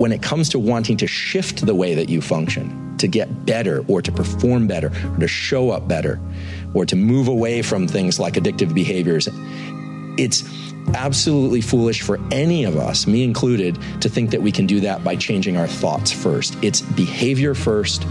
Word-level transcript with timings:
when 0.00 0.12
it 0.12 0.22
comes 0.22 0.48
to 0.48 0.58
wanting 0.58 0.96
to 0.96 1.06
shift 1.06 1.66
the 1.66 1.74
way 1.74 1.94
that 1.94 2.08
you 2.08 2.22
function, 2.22 2.96
to 2.96 3.06
get 3.06 3.44
better 3.44 3.84
or 3.86 4.00
to 4.00 4.10
perform 4.10 4.66
better 4.66 4.90
or 5.12 5.18
to 5.18 5.28
show 5.28 5.68
up 5.68 5.86
better 5.88 6.18
or 6.72 6.86
to 6.86 6.96
move 6.96 7.28
away 7.28 7.60
from 7.60 7.86
things 7.86 8.18
like 8.18 8.32
addictive 8.32 8.72
behaviors, 8.72 9.28
it's 10.16 10.42
absolutely 10.94 11.60
foolish 11.60 12.00
for 12.00 12.18
any 12.30 12.64
of 12.64 12.78
us, 12.78 13.06
me 13.06 13.22
included, 13.22 13.78
to 14.00 14.08
think 14.08 14.30
that 14.30 14.40
we 14.40 14.50
can 14.50 14.66
do 14.66 14.80
that 14.80 15.04
by 15.04 15.14
changing 15.16 15.58
our 15.58 15.68
thoughts 15.68 16.10
first. 16.10 16.56
It's 16.62 16.80
behavior 16.80 17.54
first, 17.54 18.06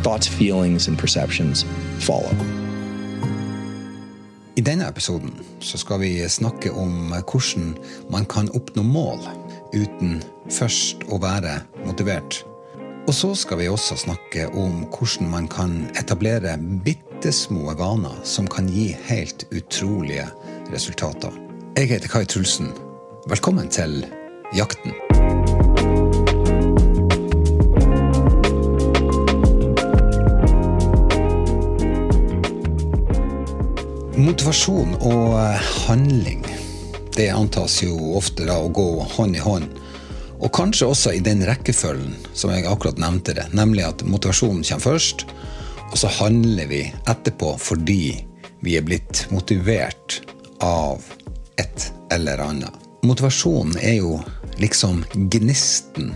thoughts, 0.00 0.26
feelings, 0.26 0.88
and 0.88 0.98
perceptions 0.98 1.66
follow. 1.98 2.32
I 4.56 4.62
denne 4.64 4.88
episoden 4.88 5.34
så 5.60 5.76
skal 5.78 6.00
vi 6.00 6.28
snakke 6.28 6.72
om 6.72 7.12
hvordan 7.12 7.76
man 8.08 8.24
kan 8.24 8.48
oppnå 8.56 8.82
mål 8.82 9.20
uten 9.74 10.20
først 10.52 11.06
å 11.10 11.18
være 11.22 11.60
motivert. 11.86 12.44
Og 13.06 13.14
så 13.14 13.30
skal 13.38 13.60
vi 13.60 13.68
også 13.70 13.94
snakke 14.00 14.48
om 14.58 14.84
hvordan 14.90 15.30
man 15.30 15.46
kan 15.50 15.76
etablere 15.98 16.56
bitte 16.58 17.30
små 17.32 17.74
vaner 17.78 18.18
som 18.26 18.48
kan 18.50 18.66
gi 18.66 18.88
helt 19.06 19.46
utrolige 19.54 20.26
resultater. 20.72 21.30
Jeg 21.78 21.92
heter 21.92 22.10
Kai 22.10 22.24
Trulsen. 22.26 22.72
Velkommen 23.30 23.70
til 23.70 24.02
Jakten. 24.56 24.94
Motivasjon 34.16 34.96
og 35.04 35.36
handling 35.86 36.46
det 37.16 37.30
antas 37.32 37.80
jo 37.82 37.96
ofte 38.18 38.46
da 38.48 38.58
å 38.60 38.72
gå 38.72 38.86
hånd 39.16 39.36
i 39.36 39.42
hånd. 39.42 39.68
Og 40.36 40.52
kanskje 40.52 40.90
også 40.92 41.14
i 41.16 41.22
den 41.24 41.42
rekkefølgen 41.48 42.14
som 42.36 42.52
jeg 42.52 42.68
akkurat 42.68 43.00
nevnte 43.00 43.34
det. 43.38 43.46
Nemlig 43.56 43.86
at 43.86 44.04
motivasjonen 44.04 44.64
kommer 44.68 44.84
først, 44.84 45.24
og 45.86 45.96
så 46.00 46.10
handler 46.18 46.68
vi 46.68 46.82
etterpå 47.08 47.54
fordi 47.62 48.18
vi 48.64 48.76
er 48.76 48.84
blitt 48.84 49.26
motivert 49.32 50.20
av 50.64 51.04
et 51.60 51.90
eller 52.12 52.42
annet. 52.42 52.72
Motivasjonen 53.06 53.78
er 53.80 54.00
jo 54.00 54.16
liksom 54.60 55.04
gnisten 55.32 56.12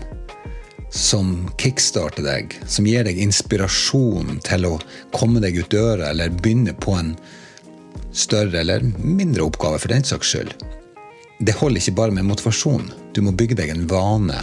som 0.91 1.47
kickstarter 1.61 2.25
deg, 2.25 2.57
som 2.67 2.85
gir 2.85 3.05
deg 3.07 3.21
inspirasjon 3.23 4.41
til 4.43 4.67
å 4.67 4.73
komme 5.15 5.39
deg 5.43 5.61
ut 5.61 5.71
døra 5.71 6.11
eller 6.11 6.33
begynne 6.35 6.75
på 6.75 6.97
en 6.99 7.13
større 8.11 8.59
eller 8.59 8.83
mindre 8.99 9.47
oppgave, 9.47 9.79
for 9.79 9.93
den 9.93 10.03
saks 10.03 10.33
skyld. 10.33 10.55
Det 11.41 11.55
holder 11.57 11.81
ikke 11.81 11.97
bare 11.97 12.13
med 12.13 12.27
motivasjon. 12.29 12.83
Du 13.15 13.23
må 13.25 13.33
bygge 13.33 13.57
deg 13.57 13.71
en 13.73 13.87
vane. 13.89 14.37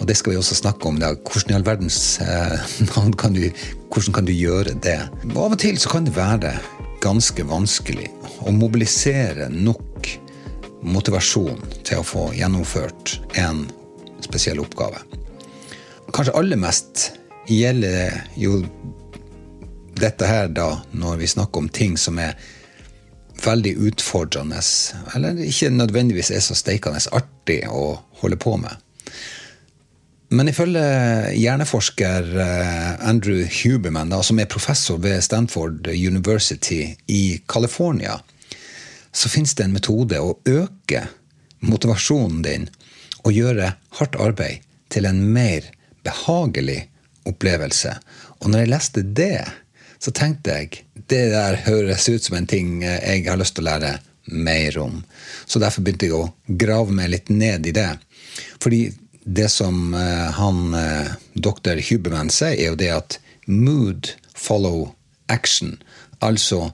Og 0.00 0.06
det 0.08 0.16
skal 0.18 0.34
vi 0.34 0.40
også 0.40 0.56
snakke 0.58 0.88
om. 0.90 0.98
Da. 0.98 1.12
Hvordan 1.14 1.52
i 1.52 1.56
all 1.58 1.66
verdens 1.66 1.98
eh, 2.24 2.56
navn 2.90 3.14
kan 3.14 3.36
du, 3.36 3.44
hvordan 3.92 4.16
kan 4.16 4.26
du 4.26 4.32
gjøre 4.34 4.74
det? 4.82 4.98
Av 5.36 5.52
og 5.54 5.58
til 5.62 5.78
så 5.78 5.92
kan 5.92 6.08
det 6.08 6.16
være 6.16 6.56
ganske 7.02 7.46
vanskelig 7.46 8.08
å 8.42 8.54
mobilisere 8.54 9.48
nok 9.52 10.10
motivasjon 10.82 11.62
til 11.86 12.00
å 12.00 12.06
få 12.06 12.28
gjennomført 12.34 13.20
en 13.38 13.68
spesiell 14.22 14.62
oppgave. 14.62 14.98
Kanskje 16.10 16.34
aller 16.38 16.58
mest 16.58 17.12
gjelder 17.46 18.18
jo 18.38 18.64
dette 19.98 20.26
her 20.26 20.50
da 20.50 20.72
når 20.90 21.22
vi 21.22 21.30
snakker 21.30 21.62
om 21.62 21.70
ting 21.70 21.94
som 22.00 22.18
er 22.18 22.34
veldig 23.46 23.74
utfordrende, 23.88 24.60
eller 25.16 25.38
ikke 25.44 25.70
nødvendigvis 25.74 26.30
er 26.30 26.42
så 26.44 26.56
steikende 26.58 27.02
artig 27.12 27.62
å 27.68 27.98
holde 28.22 28.38
på 28.40 28.56
med. 28.60 28.78
Men 30.32 30.48
ifølge 30.48 30.82
hjerneforsker 31.36 32.28
eh, 32.40 32.92
Andrew 33.04 33.42
Huberman, 33.44 34.14
som 34.24 34.38
er 34.40 34.48
professor 34.48 34.96
ved 35.02 35.20
Stanford 35.24 35.90
University 35.92 36.86
i 37.12 37.42
California, 37.46 38.16
så 39.12 39.28
fins 39.28 39.52
det 39.54 39.66
en 39.66 39.74
metode 39.76 40.20
å 40.20 40.38
øke 40.48 41.04
motivasjonen 41.60 42.40
din 42.46 42.64
og 43.22 43.36
gjøre 43.36 43.74
hardt 43.98 44.16
arbeid 44.16 44.64
til 44.92 45.06
en 45.06 45.20
mer 45.34 45.68
behagelig 46.02 46.86
opplevelse. 47.28 47.92
Og 48.40 48.50
når 48.50 48.64
jeg 48.64 48.72
leste 48.72 49.04
det, 49.20 49.44
så 50.02 50.10
tenkte 50.10 50.56
jeg 50.56 50.82
det 51.10 51.28
der 51.30 51.60
høres 51.66 52.08
ut 52.10 52.24
som 52.24 52.36
en 52.36 52.48
ting 52.50 52.80
jeg 52.82 53.26
har 53.28 53.38
lyst 53.38 53.54
til 53.56 53.66
å 53.66 53.70
lære 53.70 53.92
mer 54.32 54.78
om. 54.78 55.02
Så 55.46 55.60
derfor 55.62 55.84
begynte 55.84 56.08
jeg 56.08 56.16
å 56.16 56.32
grave 56.46 56.94
meg 56.94 57.12
litt 57.12 57.30
ned 57.30 57.66
i 57.66 57.74
det. 57.74 57.90
Fordi 58.62 58.88
det 59.24 59.48
som 59.52 59.94
uh, 59.94 60.30
han 60.34 60.74
uh, 60.74 61.14
doktor 61.34 61.78
Huberman 61.90 62.30
sier, 62.30 62.58
er 62.58 62.72
jo 62.72 62.78
det 62.78 62.90
at 62.94 63.18
mood 63.46 64.10
follow 64.34 64.92
action. 65.30 65.76
Altså 66.18 66.72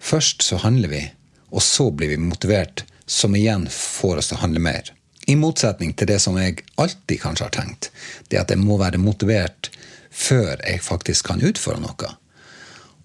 først 0.00 0.44
så 0.44 0.60
handler 0.64 0.92
vi, 0.92 1.04
og 1.52 1.62
så 1.62 1.90
blir 1.90 2.14
vi 2.14 2.20
motivert, 2.20 2.84
som 3.06 3.36
igjen 3.36 3.66
får 3.68 4.22
oss 4.22 4.30
til 4.30 4.38
å 4.38 4.44
handle 4.46 4.64
mer. 4.64 4.88
I 5.28 5.36
motsetning 5.40 5.92
til 5.96 6.08
det 6.08 6.20
som 6.20 6.36
jeg 6.40 6.64
alltid 6.80 7.20
kanskje 7.20 7.48
har 7.48 7.56
tenkt, 7.56 7.90
det 8.28 8.40
at 8.40 8.52
jeg 8.52 8.60
må 8.60 8.76
være 8.80 9.00
motivert 9.00 9.70
før 10.08 10.56
jeg 10.60 10.80
faktisk 10.84 11.28
kan 11.28 11.44
utføre 11.44 11.80
noe. 11.84 12.12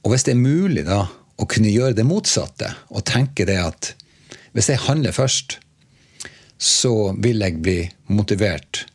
Og 0.03 0.13
hvis 0.13 0.25
det 0.27 0.35
er 0.35 0.41
mulig 0.41 0.85
da 0.87 1.03
å 1.39 1.47
kunne 1.49 1.71
gjøre 1.71 1.97
det 1.97 2.07
motsatte, 2.07 2.73
og 2.91 3.07
tenke 3.07 3.47
det 3.47 3.57
at 3.61 3.93
hvis 4.55 4.71
jeg 4.71 4.83
handler 4.87 5.15
først, 5.15 5.59
så 6.59 7.13
vil 7.15 7.43
jeg 7.43 7.61
bli 7.63 7.79
motivert 8.11 8.85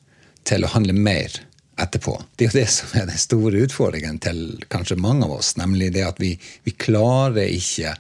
til 0.45 0.67
å 0.67 0.73
handle 0.75 0.93
mer 0.97 1.33
etterpå. 1.81 2.19
Det 2.37 2.45
er 2.45 2.51
jo 2.51 2.61
det 2.61 2.71
som 2.71 2.99
er 2.99 3.09
den 3.09 3.21
store 3.21 3.63
utfordringen 3.65 4.21
til 4.23 4.43
kanskje 4.73 5.01
mange 5.01 5.27
av 5.27 5.39
oss. 5.39 5.55
Nemlig 5.57 5.95
det 5.97 6.05
at 6.07 6.21
vi, 6.23 6.35
vi 6.67 6.75
klarer 6.77 7.49
ikke 7.49 7.95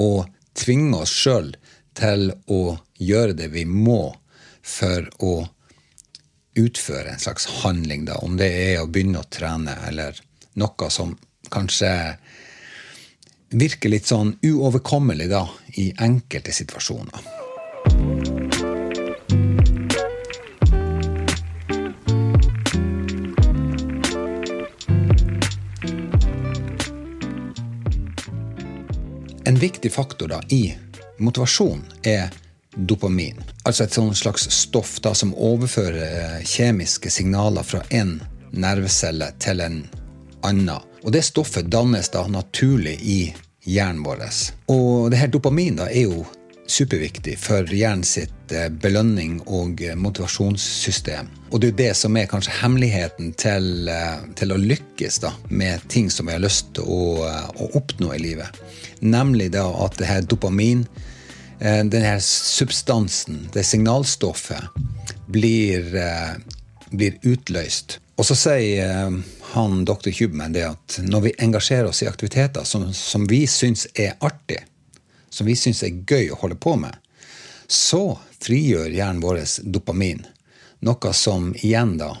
å 0.00 0.24
tvinge 0.58 1.04
oss 1.04 1.14
sjøl 1.14 1.54
til 1.94 2.32
å 2.50 2.76
gjøre 2.98 3.36
det 3.38 3.52
vi 3.54 3.64
må 3.68 4.14
for 4.64 5.06
å 5.22 5.34
utføre 6.58 7.14
en 7.14 7.22
slags 7.22 7.46
handling, 7.62 8.04
da. 8.06 8.18
Om 8.22 8.36
det 8.38 8.50
er 8.50 8.82
å 8.82 8.90
begynne 8.90 9.22
å 9.22 9.30
trene, 9.30 9.74
eller 9.88 10.18
noe 10.60 10.90
som 10.90 11.14
kanskje 11.54 11.90
virker 13.50 13.92
litt 13.92 14.06
sånn 14.06 14.34
uoverkommelig 14.42 15.28
da, 15.30 15.44
i 15.80 15.90
enkelte 15.98 16.52
situasjoner. 16.52 17.32
En 29.44 29.60
viktig 29.60 29.92
faktor 29.92 30.28
da, 30.28 30.40
i 30.48 30.74
motivasjon 31.18 31.84
er 32.02 32.32
dopamin. 32.74 33.42
Altså 33.62 33.84
et 33.84 33.98
slags 34.16 34.48
stoff 34.50 34.96
da, 35.04 35.12
som 35.14 35.34
overfører 35.34 36.40
kjemiske 36.48 37.10
signaler 37.10 37.62
fra 37.62 37.82
én 37.90 38.16
nervecelle 38.50 39.30
til 39.38 39.60
en 39.60 39.84
annen. 40.42 40.93
Og 41.04 41.12
det 41.12 41.22
stoffet 41.22 41.68
dannes 41.68 42.08
da 42.08 42.24
naturlig 42.32 42.96
i 43.02 43.18
hjernen 43.68 44.02
vår. 44.04 44.24
Og 44.72 45.10
det 45.12 45.20
her 45.20 45.28
dopamin 45.32 45.76
da 45.76 45.90
er 45.92 46.08
jo 46.08 46.24
superviktig 46.66 47.34
for 47.36 47.68
hjernen 47.68 48.06
sitt 48.08 48.52
eh, 48.52 48.70
belønning 48.72 49.36
og 49.44 49.82
eh, 49.84 49.96
motivasjonssystem. 50.00 51.28
Og 51.50 51.60
det 51.60 51.66
er 51.68 51.72
jo 51.72 51.80
det 51.82 51.90
som 52.00 52.16
er 52.16 52.30
kanskje 52.30 52.54
hemmeligheten 52.62 53.34
til, 53.40 53.88
eh, 53.92 54.22
til 54.38 54.54
å 54.54 54.60
lykkes 54.60 55.20
da, 55.26 55.34
med 55.50 55.84
ting 55.92 56.08
som 56.12 56.30
vi 56.30 56.36
har 56.36 56.44
lyst 56.44 56.72
til 56.78 56.88
å, 56.88 57.28
å 57.28 57.68
oppnå 57.76 58.14
i 58.16 58.22
livet. 58.22 58.62
Nemlig 59.04 59.50
da 59.58 59.66
at 59.84 59.98
det 60.00 60.08
her 60.08 60.24
dopamin, 60.24 60.86
denne 61.64 62.16
substansen, 62.20 63.44
det 63.54 63.62
signalstoffet, 63.64 64.72
blir, 65.32 65.86
blir 66.90 67.14
utløst. 67.22 68.00
Og 68.14 68.26
så 68.26 68.36
sier 68.38 69.22
han 69.54 69.84
dr. 69.84 70.10
Kubman 70.14 70.54
det 70.54 70.66
at 70.68 70.98
når 71.02 71.20
vi 71.20 71.34
engasjerer 71.46 71.90
oss 71.90 72.02
i 72.02 72.08
aktiviteter 72.10 72.66
som, 72.68 72.86
som 72.94 73.26
vi 73.30 73.44
syns 73.50 73.86
er 73.94 74.14
artig, 74.20 74.60
som 75.30 75.46
vi 75.46 75.56
syns 75.58 75.82
er 75.82 76.04
gøy 76.06 76.30
å 76.30 76.38
holde 76.44 76.58
på 76.60 76.76
med, 76.78 76.94
så 77.66 78.18
frigjør 78.44 78.92
hjernen 78.92 79.22
vår 79.24 79.40
dopamin. 79.62 80.22
Noe 80.84 81.12
som 81.16 81.50
igjen 81.62 81.96
da 81.98 82.12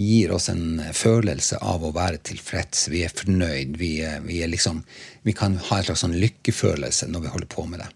gir 0.00 0.32
oss 0.32 0.48
en 0.48 0.80
følelse 0.92 1.60
av 1.60 1.84
å 1.84 1.92
være 1.94 2.20
tilfreds. 2.24 2.88
Vi 2.88 3.04
er 3.04 3.12
fornøyd. 3.14 3.76
Vi, 3.80 3.90
er, 4.04 4.20
vi, 4.24 4.40
er 4.42 4.50
liksom, 4.52 4.82
vi 5.22 5.34
kan 5.36 5.58
ha 5.68 5.78
en 5.78 5.86
slags 5.88 6.04
sånn 6.04 6.16
lykkefølelse 6.20 7.08
når 7.10 7.26
vi 7.26 7.32
holder 7.34 7.50
på 7.52 7.66
med 7.68 7.82
det. 7.84 7.90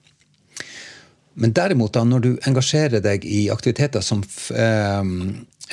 Men 1.41 1.55
derimot, 1.57 1.95
da, 1.97 2.05
når 2.07 2.21
du 2.23 2.31
engasjerer 2.47 3.03
deg 3.03 3.25
i 3.27 3.49
aktiviteter 3.51 4.05
som 4.05 4.21
eh, 4.55 5.01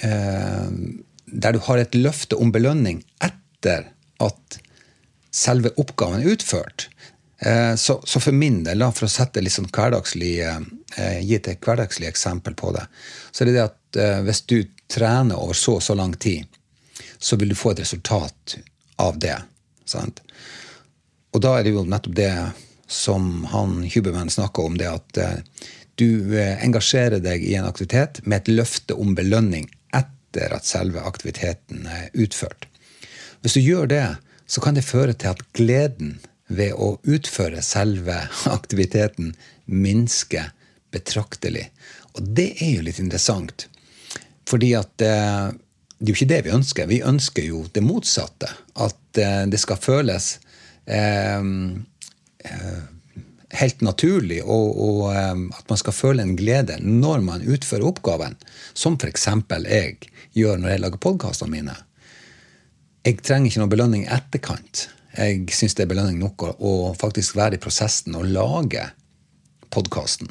øh, 0.10 0.70
der 1.32 1.56
du 1.56 1.60
har 1.64 1.80
et 1.82 1.96
løfte 1.96 2.36
om 2.36 2.52
belønning 2.52 3.02
etter 3.24 3.90
at 4.22 4.60
selve 5.32 5.72
oppgaven 5.80 6.22
er 6.22 6.36
utført. 6.36 6.90
Eh, 7.42 7.76
så, 7.76 8.02
for 8.06 8.32
min 8.32 8.62
del, 8.64 8.84
for 8.94 9.08
å 9.08 9.12
sette 9.12 9.42
litt 9.42 9.56
sånn 9.56 9.72
hverdagslig, 9.74 10.34
eh, 10.46 11.20
gi 11.24 11.38
et 11.40 11.54
hverdagslig 11.64 12.10
eksempel 12.12 12.54
på 12.58 12.74
det, 12.76 12.86
så 13.32 13.44
er 13.44 13.50
det 13.50 13.56
det 13.56 13.64
at 13.64 14.02
eh, 14.02 14.20
hvis 14.28 14.44
du 14.52 14.58
trener 14.92 15.40
over 15.40 15.58
så 15.58 15.80
og 15.80 15.86
så 15.86 15.96
lang 15.98 16.14
tid, 16.14 16.46
så 17.18 17.40
vil 17.40 17.54
du 17.54 17.58
få 17.58 17.72
et 17.72 17.82
resultat 17.82 18.58
av 19.02 19.18
det. 19.22 19.40
Sant? 19.90 20.22
Og 21.32 21.42
da 21.42 21.56
er 21.58 21.66
det 21.66 21.74
jo 21.74 21.86
nettopp 21.88 22.18
det 22.18 22.34
som 22.92 23.46
han 23.50 23.80
Huberman 23.88 24.30
snakker 24.30 24.68
om, 24.68 24.76
det 24.78 24.90
at 24.92 25.20
du 25.96 26.36
engasjerer 26.36 27.22
deg 27.24 27.46
i 27.46 27.54
en 27.56 27.68
aktivitet 27.70 28.20
med 28.26 28.42
et 28.42 28.52
løfte 28.52 28.98
om 29.00 29.14
belønning 29.16 29.70
etter 30.32 30.54
at 30.56 30.66
selve 30.66 31.02
aktiviteten 31.04 31.88
er 31.88 32.10
utført. 32.14 32.68
Hvis 33.42 33.58
du 33.58 33.62
gjør 33.62 33.88
det, 33.88 34.18
så 34.48 34.62
kan 34.62 34.76
det 34.76 34.86
føre 34.88 35.14
til 35.14 35.34
at 35.34 35.44
gleden 35.54 36.20
ved 36.48 36.74
å 36.76 36.98
utføre 37.04 37.62
selve 37.64 38.16
aktiviteten 38.58 39.34
minsker 39.66 40.52
betraktelig. 40.92 41.70
Og 42.16 42.24
det 42.36 42.52
er 42.60 42.78
jo 42.78 42.86
litt 42.88 43.00
interessant. 43.00 43.68
Fordi 44.48 44.74
at 44.76 45.04
eh, 45.04 45.52
det 46.02 46.08
er 46.08 46.12
jo 46.12 46.18
ikke 46.18 46.32
det 46.34 46.42
vi 46.46 46.56
ønsker. 46.56 46.90
Vi 46.90 47.04
ønsker 47.08 47.46
jo 47.46 47.66
det 47.72 47.84
motsatte. 47.86 48.50
At 48.76 49.20
eh, 49.22 49.46
det 49.48 49.60
skal 49.62 49.80
føles 49.80 50.34
eh, 50.86 51.40
eh 51.40 52.82
helt 53.60 53.82
naturlig, 53.84 54.42
og, 54.44 54.78
og, 54.80 55.02
eh, 55.16 55.44
at 55.58 55.70
man 55.70 55.80
skal 55.80 55.96
føle 55.96 56.26
en 56.26 56.36
glede 56.40 56.80
når 56.82 57.24
man 57.26 57.46
utfører 57.46 57.88
oppgaven. 57.90 58.38
Som 58.74 58.98
f.eks. 59.00 59.28
jeg 59.68 60.12
gjør 60.38 60.62
når 60.62 60.76
jeg 60.76 60.84
lager 60.86 61.04
podkastene 61.04 61.52
mine. 61.52 61.76
Jeg 63.06 63.22
trenger 63.26 63.50
ikke 63.50 63.64
noe 63.64 63.74
belønning 63.74 64.06
i 64.06 64.14
etterkant. 64.14 64.88
Jeg 65.18 65.50
syns 65.52 65.76
det 65.76 65.86
er 65.86 65.92
belønning 65.92 66.22
nok 66.22 66.46
å, 66.46 66.54
å 66.56 66.74
faktisk 66.96 67.36
være 67.36 67.58
i 67.58 67.62
prosessen 67.64 68.16
og 68.16 68.30
lage 68.30 68.86
podkasten. 69.74 70.30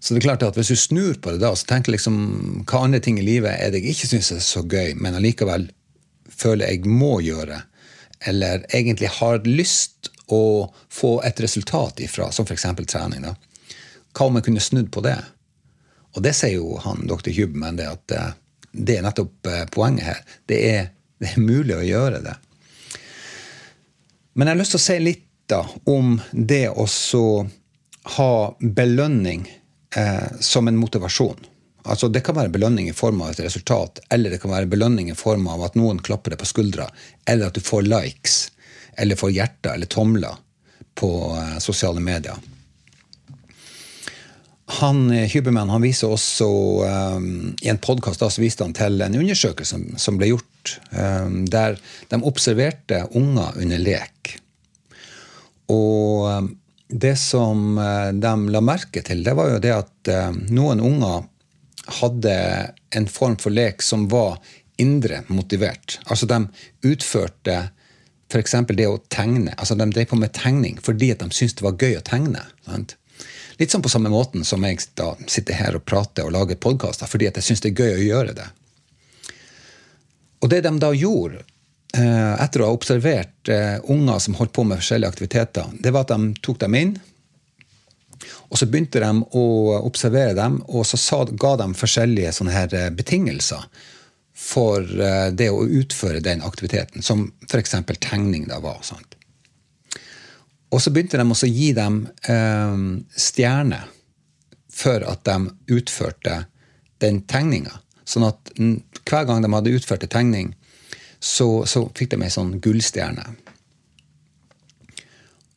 Så 0.00 0.14
det 0.14 0.22
er 0.22 0.30
klart 0.30 0.44
at 0.44 0.56
hvis 0.56 0.72
du 0.72 0.78
snur 0.80 1.18
på 1.20 1.34
det 1.34 1.42
da, 1.42 1.52
så 1.56 1.68
tenker 1.68 1.92
liksom 1.92 2.16
hva 2.64 2.86
andre 2.86 3.02
ting 3.04 3.18
i 3.20 3.24
livet 3.24 3.52
er 3.52 3.72
det 3.72 3.82
jeg 3.82 3.94
ikke 3.94 4.10
syns 4.14 4.30
er 4.32 4.44
så 4.44 4.64
gøy, 4.64 4.94
men 4.96 5.16
allikevel 5.18 5.68
føler 6.40 6.72
jeg 6.72 6.88
må 6.88 7.18
gjøre, 7.20 7.60
eller 8.28 8.64
egentlig 8.72 9.10
har 9.20 9.44
lyst 9.44 10.08
å 10.36 10.68
få 10.92 11.12
et 11.26 11.40
resultat 11.40 12.00
ifra, 12.00 12.30
som 12.32 12.46
f.eks. 12.46 12.66
trening. 12.86 13.26
da. 13.26 13.34
Hva 14.16 14.26
om 14.26 14.38
jeg 14.38 14.48
kunne 14.48 14.64
snudd 14.64 14.90
på 14.92 15.02
det? 15.06 15.18
Og 16.16 16.22
det 16.24 16.34
sier 16.34 16.58
jo 16.58 16.78
han 16.82 17.06
dr. 17.06 17.30
Hubman, 17.36 17.78
det 17.78 17.88
at 17.90 18.14
eh, 18.16 18.32
det 18.72 18.98
er 18.98 19.06
nettopp 19.06 19.46
eh, 19.50 19.64
poenget 19.70 20.06
her. 20.06 20.22
Det 20.46 20.60
er, 20.70 20.90
det 21.22 21.34
er 21.34 21.44
mulig 21.44 21.76
å 21.76 21.86
gjøre 21.86 22.22
det. 22.24 22.36
Men 24.34 24.48
jeg 24.48 24.54
har 24.54 24.60
lyst 24.62 24.76
til 24.76 24.80
å 24.80 24.86
si 24.86 24.98
litt 25.02 25.26
da 25.50 25.64
om 25.90 26.14
det 26.32 26.68
å 26.70 26.86
ha 28.16 28.34
belønning 28.60 29.48
eh, 29.96 30.28
som 30.40 30.68
en 30.68 30.78
motivasjon. 30.78 31.46
Altså 31.82 32.08
Det 32.08 32.20
kan 32.20 32.36
være 32.36 32.52
belønning 32.52 32.90
i 32.90 32.94
form 32.94 33.22
av 33.24 33.32
et 33.32 33.40
resultat, 33.40 34.02
eller 34.10 34.30
det 34.30 34.40
kan 34.42 34.52
være 34.52 34.70
belønning 34.70 35.10
i 35.10 35.18
form 35.18 35.48
av 35.48 35.64
at 35.64 35.78
noen 35.78 35.98
klapper 35.98 36.34
deg 36.34 36.42
på 36.42 36.50
skuldra, 36.50 36.90
eller 37.26 37.48
at 37.48 37.56
du 37.56 37.64
får 37.64 37.88
likes, 37.88 38.50
eller 39.00 39.16
får 39.16 39.32
hjerter 39.34 39.74
eller 39.74 39.90
tomler 39.90 40.38
på 41.00 41.10
eh, 41.36 41.58
sosiale 41.58 42.00
medier. 42.00 42.36
Han, 44.78 45.10
eh, 45.10 45.30
Huberman 45.32 45.70
han 45.70 45.82
viser 45.82 46.12
også 46.12 46.48
um, 47.16 47.56
I 47.62 47.72
en 47.72 47.80
podkast 47.82 48.22
viste 48.38 48.62
han 48.62 48.74
til 48.76 49.02
en 49.02 49.16
undersøkelse 49.18 49.74
som, 49.74 49.86
som 49.98 50.20
ble 50.20 50.30
gjort, 50.30 50.76
um, 50.94 51.42
der 51.50 51.80
de 52.12 52.20
observerte 52.22 53.02
unger 53.18 53.58
under 53.58 53.82
lek. 53.82 54.36
Og 55.72 56.28
um, 56.30 56.52
det 56.90 57.16
som 57.18 57.78
eh, 57.78 58.12
de 58.14 58.34
la 58.50 58.62
merke 58.62 59.02
til, 59.06 59.24
det 59.26 59.34
var 59.38 59.54
jo 59.54 59.58
det 59.62 59.74
at 59.74 60.12
uh, 60.12 60.30
noen 60.54 60.82
unger 60.82 61.26
hadde 62.00 62.36
en 62.94 63.06
form 63.10 63.36
for 63.42 63.54
lek 63.54 63.82
som 63.82 64.08
var 64.10 64.38
indre 64.80 65.24
motivert. 65.28 65.98
Altså 66.06 66.26
de 66.30 66.44
utførte 66.86 67.56
f.eks. 68.30 68.56
det 68.76 68.86
å 68.88 69.00
tegne. 69.12 69.54
Altså 69.56 69.76
De 69.78 69.88
drev 69.90 70.08
på 70.10 70.18
med 70.20 70.32
tegning 70.36 70.78
fordi 70.82 71.12
at 71.14 71.22
de 71.22 71.30
syntes 71.34 71.58
det 71.58 71.66
var 71.66 71.78
gøy 71.78 71.98
å 71.98 72.06
tegne. 72.06 72.46
Sant? 72.66 72.96
Litt 73.60 73.74
sånn 73.74 73.84
på 73.84 73.92
samme 73.92 74.08
måten 74.08 74.46
som 74.46 74.64
jeg 74.64 74.80
da 74.96 75.12
sitter 75.28 75.58
her 75.58 75.76
og 75.76 75.84
prater 75.84 76.24
og 76.24 76.32
lager 76.32 76.56
podkaster 76.56 77.10
fordi 77.10 77.28
at 77.28 77.36
jeg 77.36 77.50
syns 77.50 77.64
det 77.66 77.74
er 77.74 77.84
gøy 77.84 77.96
å 77.98 78.06
gjøre 78.08 78.36
det. 78.38 78.48
Og 80.40 80.48
det 80.48 80.62
de 80.64 80.72
da 80.80 80.94
gjorde, 80.96 81.42
Eh, 81.90 82.34
etter 82.42 82.62
å 82.62 82.68
ha 82.68 82.74
observert 82.74 83.48
uh, 83.50 83.80
unger 83.90 84.20
som 84.22 84.36
holdt 84.38 84.52
på 84.54 84.62
med 84.62 84.78
forskjellige 84.78 85.10
aktiviteter, 85.10 85.72
det 85.82 85.90
var 85.90 86.04
at 86.06 86.12
de 86.12 86.36
tok 86.38 86.60
dem 86.62 86.76
inn. 86.78 86.92
Og 88.46 88.60
så 88.60 88.68
begynte 88.70 89.02
de 89.02 89.10
å 89.34 89.46
observere 89.80 90.36
dem, 90.38 90.60
og 90.70 90.86
så 90.86 91.24
ga 91.34 91.56
de 91.58 91.66
forskjellige 91.74 92.30
eh, 92.46 92.90
betingelser 92.94 93.66
for 94.40 94.82
uh, 94.82 95.28
det 95.36 95.50
å 95.52 95.66
utføre 95.66 96.22
den 96.24 96.42
aktiviteten, 96.46 97.04
som 97.04 97.28
f.eks. 97.48 97.76
tegning 98.00 98.48
da 98.48 98.60
var. 98.64 98.80
Sant? 98.86 99.16
Og 100.70 100.80
så 100.82 100.92
begynte 100.94 101.18
de 101.18 101.26
også 101.26 101.48
å 101.48 101.50
gi 101.50 101.72
dem 101.74 102.04
stjerner 103.18 103.88
for 104.70 105.02
at 105.02 105.24
de 105.26 105.74
utførte 105.74 106.36
den 107.02 107.24
tegninga. 107.26 107.80
Sånn 108.06 108.28
at 108.28 108.52
hver 108.56 109.26
gang 109.26 109.42
de 109.42 109.50
hadde 109.50 109.74
utført 109.74 110.06
en 110.06 110.12
tegning, 110.14 110.52
så, 111.20 111.66
så 111.66 111.84
fikk 111.96 112.14
de 112.14 112.22
ei 112.24 112.32
sånn 112.32 112.56
gullstjerne. 112.64 113.26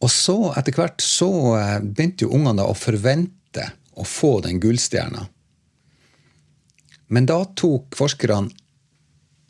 Og 0.04 0.12
så, 0.12 0.36
etter 0.60 0.76
hvert, 0.76 1.00
så 1.00 1.30
eh, 1.56 1.78
begynte 1.80 2.26
jo 2.26 2.34
ungene 2.36 2.66
å 2.68 2.76
forvente 2.76 3.70
å 3.96 4.04
få 4.08 4.42
den 4.44 4.60
gullstjerna. 4.60 5.24
Men 7.14 7.30
da 7.30 7.40
tok 7.56 7.96
forskerne 7.96 8.52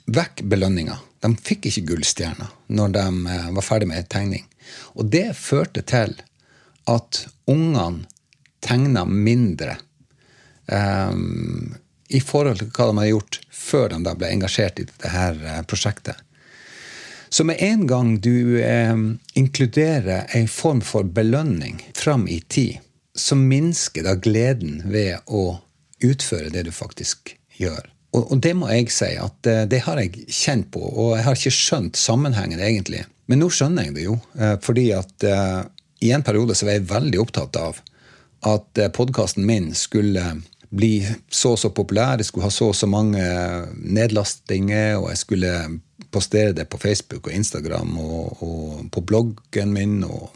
vekk 0.05 0.43
belønninga. 0.51 0.97
De 1.23 1.31
fikk 1.39 1.69
ikke 1.69 1.85
gullstjerna 1.93 2.49
når 2.67 2.95
de 2.97 3.05
eh, 3.31 3.49
var 3.55 3.65
ferdig 3.65 3.89
med 3.91 4.09
tegning. 4.11 4.45
Og 4.99 5.11
det 5.11 5.31
førte 5.37 5.83
til 5.87 6.17
at 6.89 7.25
ungene 7.49 8.07
tegna 8.63 9.03
mindre 9.05 9.77
um, 10.67 11.75
i 12.07 12.19
forhold 12.23 12.61
til 12.61 12.69
hva 12.71 12.87
de 12.89 12.97
hadde 12.99 13.09
gjort 13.11 13.39
før 13.51 13.89
de 13.91 14.13
ble 14.19 14.29
engasjert 14.31 14.79
i 14.79 14.87
dette 14.87 15.11
eh, 15.11 15.61
prosjektet. 15.67 16.19
Så 17.33 17.43
med 17.43 17.61
en 17.65 17.87
gang 17.89 18.15
du 18.21 18.59
eh, 18.61 18.97
inkluderer 19.33 20.27
en 20.37 20.47
form 20.47 20.83
for 20.85 21.03
belønning 21.03 21.81
fram 21.97 22.27
i 22.27 22.39
tid, 22.47 22.77
så 23.15 23.35
minsker 23.35 24.05
da 24.05 24.13
gleden 24.15 24.81
ved 24.85 25.23
å 25.25 25.57
utføre 26.03 26.51
det 26.53 26.67
du 26.67 26.71
faktisk 26.75 27.35
gjør. 27.57 27.92
Og, 28.13 28.27
og 28.29 28.41
det 28.45 28.53
må 28.57 28.69
jeg 28.69 28.91
si 28.93 29.09
at 29.19 29.49
eh, 29.49 29.65
det 29.69 29.83
har 29.87 30.01
jeg 30.01 30.27
kjent 30.29 30.69
på, 30.73 30.81
og 30.81 31.15
jeg 31.17 31.25
har 31.25 31.39
ikke 31.39 31.55
skjønt 31.57 31.99
sammenhengen 31.99 32.61
egentlig. 32.61 33.03
Men 33.31 33.41
nå 33.41 33.49
skjønner 33.53 33.87
jeg 33.87 33.97
det 33.97 34.07
jo, 34.07 34.17
eh, 34.37 34.55
fordi 34.61 34.89
at 34.95 35.25
eh, 35.27 35.61
i 36.05 36.11
en 36.13 36.25
periode 36.25 36.55
så 36.57 36.67
var 36.67 36.77
jeg 36.77 36.89
veldig 36.91 37.21
opptatt 37.23 37.57
av 37.59 37.79
at 38.43 38.79
podkasten 38.91 39.45
min 39.47 39.69
skulle 39.71 40.19
bli 40.73 40.97
så 41.31 41.53
og 41.53 41.61
så 41.61 41.69
populær, 41.71 42.19
jeg 42.19 42.27
skulle 42.27 42.49
ha 42.49 42.51
så 42.51 42.73
og 42.73 42.75
så 42.75 42.89
mange 42.91 43.21
nedlastinger, 43.79 44.97
og 44.99 45.13
jeg 45.13 45.21
skulle 45.21 45.51
postere 46.11 46.51
det 46.57 46.65
på 46.67 46.79
Facebook 46.81 47.29
og 47.29 47.37
Instagram 47.37 47.93
og, 48.01 48.41
og 48.43 48.81
på 48.91 49.05
bloggen 49.07 49.71
min. 49.71 50.01
Og, 50.03 50.33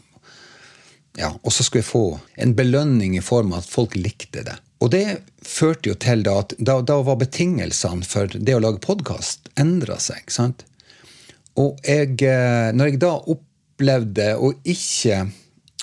ja, 1.20 1.34
og 1.36 1.52
så 1.52 1.66
skulle 1.66 1.82
jeg 1.82 1.90
få 1.90 2.06
en 2.40 2.56
belønning 2.56 3.18
i 3.18 3.24
form 3.24 3.52
av 3.52 3.60
at 3.60 3.68
folk 3.68 3.98
likte 3.98 4.46
det. 4.46 4.56
Og 4.78 4.90
det 4.94 5.04
førte 5.42 5.90
jo 5.90 5.96
til 5.98 6.22
da 6.26 6.38
at 6.44 6.54
da, 6.58 6.78
da 6.86 7.00
var 7.02 7.18
betingelsene 7.18 8.06
for 8.06 8.30
det 8.30 8.54
å 8.54 8.62
lage 8.62 8.82
podkast 8.84 9.50
endra 9.58 9.98
seg. 10.02 10.30
sant? 10.30 10.64
Og 11.58 11.80
jeg, 11.82 12.20
eh, 12.22 12.70
når 12.74 12.92
jeg 12.92 13.00
da 13.02 13.14
opplevde 13.18 14.28
å 14.38 14.52
ikke 14.62 15.24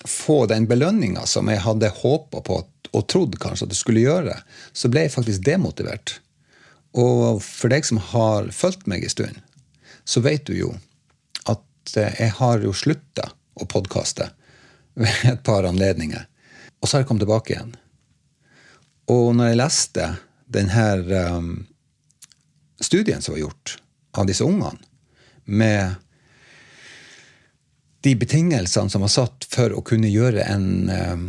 få 0.07 0.45
den 0.47 0.67
belønninga 0.69 1.25
som 1.27 1.49
jeg 1.51 1.63
hadde 1.65 1.91
håpa 1.99 2.43
på 2.45 2.61
og 2.95 3.07
trodd 3.11 3.35
kanskje 3.41 3.65
at 3.65 3.73
det 3.73 3.79
skulle 3.79 4.05
gjøre, 4.05 4.37
så 4.71 4.87
ble 4.91 5.05
jeg 5.05 5.15
faktisk 5.17 5.43
demotivert. 5.43 6.19
Og 6.95 7.41
for 7.43 7.73
deg 7.73 7.83
som 7.83 7.99
har 8.13 8.47
fulgt 8.55 8.85
meg 8.87 9.03
en 9.03 9.11
stund, 9.11 9.41
så 10.07 10.21
vet 10.23 10.45
du 10.47 10.55
jo 10.55 10.71
at 11.51 11.97
eh, 11.99 12.21
jeg 12.21 12.37
har 12.39 12.63
jo 12.63 12.71
slutta 12.71 13.33
å 13.59 13.67
podkaste 13.67 14.29
ved 15.01 15.25
et 15.33 15.43
par 15.43 15.67
anledninger. 15.67 16.23
Og 16.79 16.87
så 16.87 16.95
har 16.95 17.03
jeg 17.03 17.09
kommet 17.11 17.25
tilbake 17.25 17.55
igjen. 17.57 17.75
Og 19.11 19.35
når 19.37 19.51
jeg 19.51 19.59
leste 19.59 20.09
denne 20.55 20.85
um, 21.35 21.53
studien 22.81 23.21
som 23.21 23.35
var 23.35 23.45
gjort 23.45 23.77
av 24.17 24.27
disse 24.29 24.45
ungene, 24.45 24.81
med 25.45 26.01
de 28.05 28.13
betingelsene 28.17 28.89
som 28.89 29.03
var 29.05 29.13
satt 29.13 29.45
for 29.49 29.73
å 29.73 29.83
kunne 29.85 30.09
gjøre 30.09 30.45
en 30.49 30.69
um, 30.89 31.27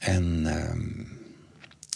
en, 0.00 0.46
eh, 0.46 0.74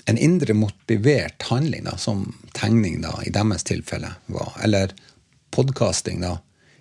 en 0.04 0.18
indre 0.18 0.54
motivert 0.54 1.42
handling, 1.42 1.84
da, 1.84 1.96
som 1.96 2.34
tegning 2.52 3.00
da, 3.00 3.18
i 3.26 3.30
deres 3.30 3.64
tilfelle 3.64 4.14
var. 4.26 4.52
Eller 4.62 4.92
podkasting, 5.50 6.24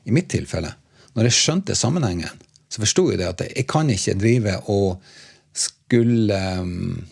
i 0.03 0.11
mitt 0.11 0.29
tilfelle. 0.29 0.73
Når 1.13 1.29
jeg 1.29 1.37
skjønte 1.37 1.75
sammenhengen, 1.75 2.41
så 2.69 2.81
forsto 2.81 3.09
jeg 3.11 3.21
det 3.21 3.29
at 3.29 3.43
jeg 3.45 3.67
kan 3.69 3.89
ikke 3.93 4.17
drive 4.17 4.57
og 4.71 5.03
skulle 5.53 6.39
um, 6.59 7.03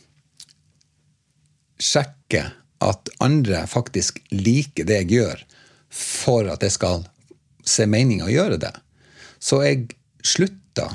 sjekke 1.82 2.46
at 2.82 3.10
andre 3.22 3.66
faktisk 3.70 4.22
liker 4.34 4.88
det 4.90 5.02
jeg 5.04 5.12
gjør, 5.16 5.44
for 5.92 6.50
at 6.50 6.64
jeg 6.66 6.78
skal 6.78 7.06
se 7.68 7.86
mening 7.90 8.24
å 8.24 8.32
gjøre 8.32 8.58
det. 8.62 8.74
Så 9.42 9.62
jeg 9.66 9.92
slutta 10.26 10.88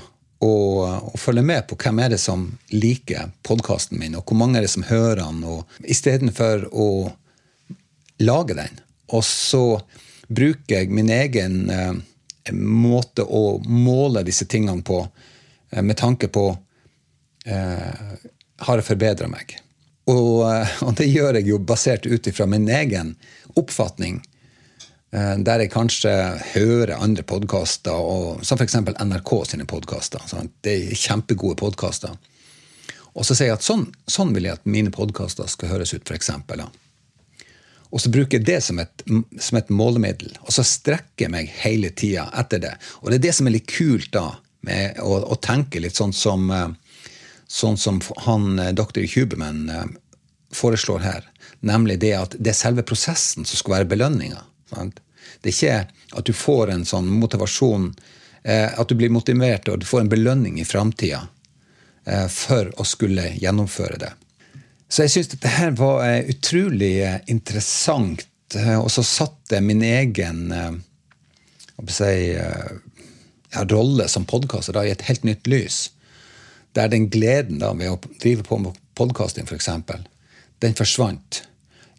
å, 0.42 0.52
å, 0.86 1.14
følge 1.18 1.44
med 1.46 1.66
på 1.68 1.78
hvem 1.80 2.00
er 2.02 2.14
det 2.14 2.20
som 2.22 2.48
liker 2.72 3.30
podkasten 3.46 4.00
min, 4.00 4.16
og 4.18 4.26
hvor 4.26 4.38
mange 4.40 4.58
er 4.60 4.66
det 4.66 4.72
som 4.74 4.86
hører 4.88 5.22
den, 5.22 5.44
istedenfor 5.86 6.68
å 6.72 6.88
lage 8.22 8.56
den. 8.58 8.82
Og 9.14 9.24
så 9.26 9.80
bruker 10.26 10.80
jeg 10.80 10.94
min 10.94 11.10
egen 11.12 11.58
eh, 11.70 11.94
måte 12.54 13.22
å 13.26 13.58
måle 13.66 14.24
disse 14.26 14.48
tingene 14.50 14.82
på, 14.86 15.04
eh, 15.70 15.82
med 15.82 15.98
tanke 15.98 16.30
på 16.32 16.48
eh, 17.46 18.16
Har 18.56 18.80
jeg 18.80 18.86
forbedra 18.86 19.28
meg? 19.28 19.58
Og, 20.06 20.46
eh, 20.52 20.78
og, 20.86 20.94
det 20.98 21.08
gjør 21.10 21.40
jeg 21.40 21.50
jo 21.50 21.58
basert 21.58 22.06
ut 22.06 22.30
ifra 22.30 22.46
min 22.50 22.68
egen 22.70 23.14
oppfatning. 23.58 24.20
Eh, 25.10 25.34
der 25.42 25.64
jeg 25.64 25.72
kanskje 25.74 26.12
hører 26.54 26.96
andre 26.98 27.26
podkaster, 27.26 28.40
som 28.46 28.58
f.eks. 28.60 28.78
NRK 29.02 29.34
sine 29.50 29.66
podkaster. 29.66 30.22
Det 30.62 30.76
er 30.76 30.98
kjempegode 30.98 31.58
podkaster. 31.62 32.14
Og 33.16 33.24
så 33.24 33.34
sier 33.34 33.50
jeg 33.50 33.58
at 33.58 33.64
sånn, 33.64 33.86
sånn 34.10 34.34
vil 34.36 34.50
jeg 34.50 34.58
at 34.58 34.68
mine 34.68 34.92
podkaster 34.94 35.48
skal 35.50 35.72
høres 35.72 35.94
ut, 35.96 36.04
f.eks. 36.04 36.30
Og 37.86 38.02
så 38.02 38.10
bruker 38.12 38.38
jeg 38.38 38.46
det 38.46 38.58
som 38.66 38.80
et, 38.82 39.04
som 39.40 39.58
et 39.58 39.70
målemiddel. 39.72 40.34
Og 40.44 40.52
så 40.52 40.66
strekker 40.66 41.26
jeg 41.26 41.32
meg 41.32 41.52
hele 41.62 41.90
tida 41.96 42.26
etter 42.36 42.60
det. 42.62 42.74
Og 43.00 43.10
det 43.10 43.20
er 43.20 43.28
det 43.28 43.36
som 43.38 43.48
er 43.48 43.56
litt 43.56 43.70
kult 43.72 44.10
da, 44.14 44.28
med 44.66 45.00
å, 45.00 45.20
å 45.32 45.38
tenke 45.40 45.80
litt 45.80 45.96
sånn 45.96 46.12
som, 46.16 46.50
eh, 46.52 46.68
sånn 47.48 47.76
som 47.78 48.00
han 48.26 48.58
dr. 48.74 49.04
Huberman 49.14 49.70
foreslår 50.52 50.98
her. 51.04 51.28
Nemlig 51.60 52.00
det 52.00 52.14
at 52.16 52.36
det 52.38 52.52
er 52.52 52.58
selve 52.58 52.84
prosessen 52.86 53.46
som 53.46 53.58
skal 53.58 53.78
være 53.78 53.90
belønninga. 53.94 54.42
Det 55.40 55.50
er 55.50 55.54
ikke 55.54 55.78
at 56.18 56.28
du 56.28 56.34
får 56.36 56.72
en 56.72 56.84
sånn 56.86 57.08
motivasjon, 57.20 57.90
eh, 58.42 58.68
at 58.78 58.88
du 58.88 58.96
blir 58.98 59.12
motivert 59.14 59.68
og 59.68 59.80
du 59.82 59.88
får 59.88 60.04
en 60.04 60.12
belønning 60.12 60.60
i 60.60 60.66
framtida 60.68 61.26
eh, 62.04 62.26
for 62.32 62.70
å 62.80 62.86
skulle 62.86 63.32
gjennomføre 63.36 64.00
det. 64.02 64.12
Så 64.88 65.04
jeg 65.04 65.16
syns 65.16 65.32
dette 65.34 65.50
her 65.50 65.74
var 65.78 66.04
eh, 66.06 66.30
utrolig 66.30 66.94
interessant, 67.26 68.26
og 68.78 68.86
så 68.94 69.02
satte 69.02 69.58
min 69.58 69.80
egen 69.82 70.52
si, 71.90 72.10
ja, 72.30 73.64
rolle 73.66 74.06
som 74.08 74.24
podkaster 74.24 74.78
i 74.86 74.92
et 74.92 75.02
helt 75.08 75.26
nytt 75.26 75.50
lys. 75.50 75.80
Der 76.76 76.92
den 76.92 77.08
gleden 77.10 77.60
da, 77.62 77.72
ved 77.72 77.94
å 77.94 78.00
drive 78.20 78.44
på 78.44 78.60
med 78.60 78.76
podkasting, 78.98 79.48
f.eks., 79.48 79.70
den 80.60 80.76
forsvant 80.76 81.42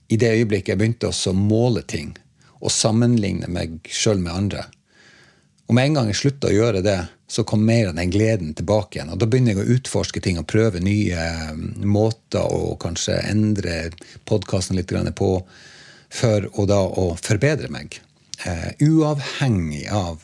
i 0.08 0.18
det 0.18 0.32
øyeblikket 0.38 0.74
jeg 0.74 0.80
begynte 0.80 1.12
å 1.12 1.34
måle 1.36 1.84
ting 1.86 2.16
og 2.58 2.74
sammenligne 2.74 3.50
meg 3.54 3.78
sjøl 3.92 4.22
med 4.24 4.34
andre. 4.34 4.64
Og 5.68 5.76
med 5.76 5.90
en 5.90 5.98
gang 5.98 6.12
jeg 6.12 6.20
slutta 6.22 6.50
å 6.50 6.56
gjøre 6.56 6.82
det, 6.86 7.00
så 7.28 7.44
kom 7.44 7.66
mer 7.68 7.90
av 7.90 7.98
den 7.98 8.12
gleden 8.12 8.54
tilbake 8.56 8.98
igjen. 8.98 9.12
Og 9.12 9.20
da 9.20 9.28
begynner 9.28 9.54
jeg 9.54 9.66
å 9.66 9.76
utforske 9.76 10.22
ting 10.24 10.40
og 10.40 10.48
prøve 10.48 10.80
nye 10.80 11.26
mm, 11.52 11.84
måter 11.84 12.46
og 12.56 12.78
kanskje 12.82 13.18
endre 13.28 13.90
podkasten 14.30 14.80
litt 14.80 14.94
på 15.18 15.32
for 16.08 16.48
å 16.56 16.66
da 16.70 16.80
å 16.80 17.10
forbedre 17.20 17.68
meg. 17.74 18.00
Uh, 18.46 18.72
uavhengig 18.80 19.90
av 19.92 20.24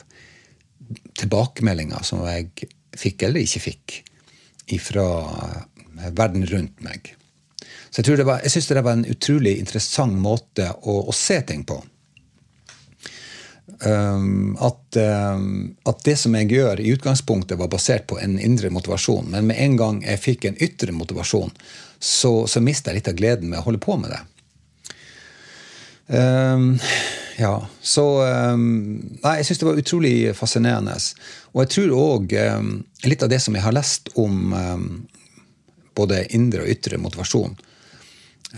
tilbakemeldinger 1.19 2.07
som 2.07 2.23
jeg 2.29 2.69
fikk 2.95 3.27
eller 3.27 3.43
ikke 3.43 3.63
fikk 3.67 3.99
fra 4.81 5.07
verden 6.11 6.45
rundt 6.49 6.83
meg. 6.83 7.13
Så 7.89 8.01
jeg, 8.01 8.05
tror 8.07 8.21
jeg 8.41 8.51
syns 8.51 8.69
det 8.71 8.81
var 8.81 8.97
en 8.97 9.05
utrolig 9.05 9.57
interessant 9.61 10.15
måte 10.17 10.71
å, 10.81 11.03
å 11.09 11.13
se 11.13 11.37
ting 11.45 11.61
på. 11.67 11.77
Um, 13.83 14.55
at, 14.63 14.97
um, 15.35 15.75
at, 15.85 16.01
det 16.07 16.15
som 16.19 16.35
jeg 16.37 16.49
gjør, 16.55 16.79
i 16.79 16.93
utgangspunktet 16.95 17.59
var 17.59 17.71
basert 17.71 18.07
på 18.07 18.17
en 18.19 18.39
indre 18.39 18.71
motivasjon. 18.73 19.29
Men 19.29 19.49
med 19.49 19.59
en 19.61 19.77
gang 19.79 20.01
jeg 20.03 20.23
fikk 20.23 20.47
en 20.49 20.59
ytre 20.63 20.95
motivasjon, 20.95 21.51
så, 21.99 22.33
så 22.47 22.63
mista 22.63 22.91
jeg 22.91 23.01
litt 23.01 23.11
av 23.11 23.19
gleden 23.19 23.51
med 23.51 23.61
å 23.61 23.67
holde 23.67 23.83
på 23.83 23.97
med 23.99 24.13
det. 24.13 24.21
Um, 26.13 26.77
ja, 27.39 27.55
så 27.81 28.03
Nei, 28.53 29.31
jeg 29.39 29.47
syns 29.47 29.61
det 29.63 29.67
var 29.67 29.79
utrolig 29.81 30.15
fascinerende. 30.37 30.93
Og 31.53 31.63
jeg 31.63 31.71
tror 31.73 31.95
òg 31.97 32.35
litt 33.09 33.25
av 33.25 33.31
det 33.31 33.39
som 33.41 33.57
jeg 33.57 33.65
har 33.65 33.73
lest 33.73 34.11
om 34.21 34.53
både 35.97 36.19
indre 36.37 36.61
og 36.61 36.69
ytre 36.69 36.99
motivasjon, 37.01 37.55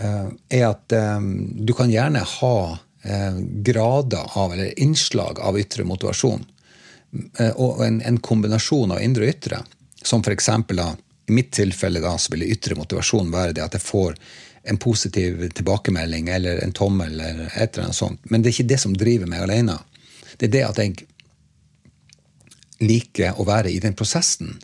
uh, 0.02 0.28
er 0.52 0.66
at 0.68 0.92
du 0.92 1.72
kan 1.76 1.92
gjerne 1.92 2.22
ha 2.24 2.58
uh, 3.06 3.40
grader 3.64 4.26
av, 4.34 4.54
eller 4.54 4.80
innslag 4.80 5.40
av 5.40 5.60
ytre 5.60 5.84
motivasjon. 5.84 6.46
Uh, 7.40 7.52
og 7.56 7.84
en, 7.86 8.02
en 8.02 8.20
kombinasjon 8.20 8.92
av 8.92 9.02
indre 9.04 9.28
og 9.28 9.34
ytre. 9.36 9.62
Som 10.06 10.24
f.eks. 10.26 10.50
i 10.50 11.34
mitt 11.34 11.52
tilfelle 11.56 12.02
da, 12.04 12.16
så 12.18 12.34
vil 12.34 12.48
ytre 12.50 12.78
motivasjon 12.78 13.32
være 13.34 13.56
det 13.58 13.66
at 13.66 13.78
jeg 13.78 13.86
får 13.86 14.18
en 14.66 14.80
positiv 14.82 15.44
tilbakemelding 15.54 16.30
eller 16.34 16.64
en 16.64 16.74
tommel 16.76 17.20
eller 17.20 17.52
et 17.54 17.76
eller 17.76 17.88
annet 17.88 17.96
sånt. 17.96 18.22
Men 18.24 18.42
det 18.42 18.50
er 18.50 18.58
ikke 18.58 18.72
det 18.74 18.80
som 18.82 18.96
driver 18.98 19.30
meg 19.30 19.46
alene. 19.46 19.78
Det 20.38 20.50
er 20.50 20.56
det 20.56 20.64
at 20.68 20.82
jeg 20.82 20.96
liker 22.84 23.40
å 23.40 23.46
være 23.48 23.72
i 23.72 23.82
den 23.84 23.96
prosessen 23.98 24.58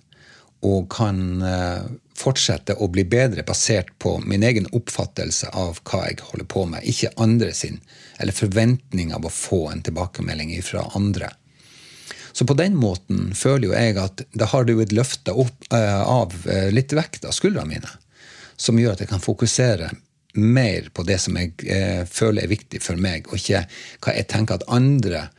og 0.68 0.90
kan 0.94 1.42
eh, 1.42 1.84
fortsette 2.18 2.76
å 2.78 2.90
bli 2.92 3.06
bedre 3.10 3.46
basert 3.48 3.90
på 4.02 4.18
min 4.26 4.44
egen 4.46 4.68
oppfattelse 4.78 5.50
av 5.58 5.80
hva 5.90 6.04
jeg 6.06 6.22
holder 6.28 6.50
på 6.50 6.66
med, 6.70 6.86
ikke 6.86 7.14
andre 7.22 7.54
sin, 7.58 7.80
eller 8.22 8.36
forventning 8.36 9.14
av 9.16 9.26
å 9.26 9.34
få 9.34 9.64
en 9.72 9.82
tilbakemelding 9.86 10.54
fra 10.66 10.86
andre. 10.98 11.32
Så 12.32 12.46
på 12.48 12.56
den 12.56 12.78
måten 12.80 13.34
føler 13.36 13.68
jo 13.68 13.74
jeg 13.74 13.98
at 14.00 14.22
da 14.38 14.48
har 14.54 14.68
du 14.68 14.78
et 14.80 14.94
løfte 14.96 15.34
opp, 15.34 15.66
uh, 15.74 16.04
av 16.06 16.36
uh, 16.46 16.70
litt 16.72 16.94
vekt 16.96 17.26
av 17.28 17.36
skuldrene 17.36 17.74
mine, 17.74 17.92
som 18.62 18.78
gjør 18.78 18.96
at 18.96 19.04
jeg 19.04 19.10
kan 19.10 19.24
fokusere 19.24 19.90
mer 20.38 20.88
på 20.94 21.04
det 21.04 21.18
som 21.20 21.36
jeg 21.40 21.56
eh, 21.66 22.04
føler 22.08 22.46
er 22.46 22.54
viktig 22.54 22.80
for 22.84 23.00
meg, 23.02 23.28
og 23.28 23.40
ikke 23.42 23.66
hva 24.04 24.14
jeg 24.16 24.30
tenker 24.32 24.60
at 24.60 24.70
andre 24.72 25.30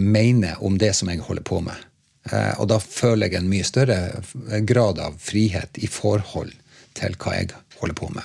mener 0.00 0.62
om 0.64 0.78
det 0.80 0.94
som 0.96 1.10
jeg 1.12 1.20
holder 1.20 1.44
på 1.44 1.58
med. 1.60 1.76
Eh, 2.32 2.54
og 2.60 2.68
da 2.72 2.78
føler 2.80 3.28
jeg 3.28 3.42
en 3.42 3.50
mye 3.50 3.66
større 3.66 3.98
grad 4.64 5.00
av 5.02 5.18
frihet 5.20 5.80
i 5.84 5.90
forhold 5.90 6.54
til 6.96 7.18
hva 7.20 7.34
jeg 7.36 7.52
holder 7.80 7.98
på 7.98 8.08
med. 8.14 8.24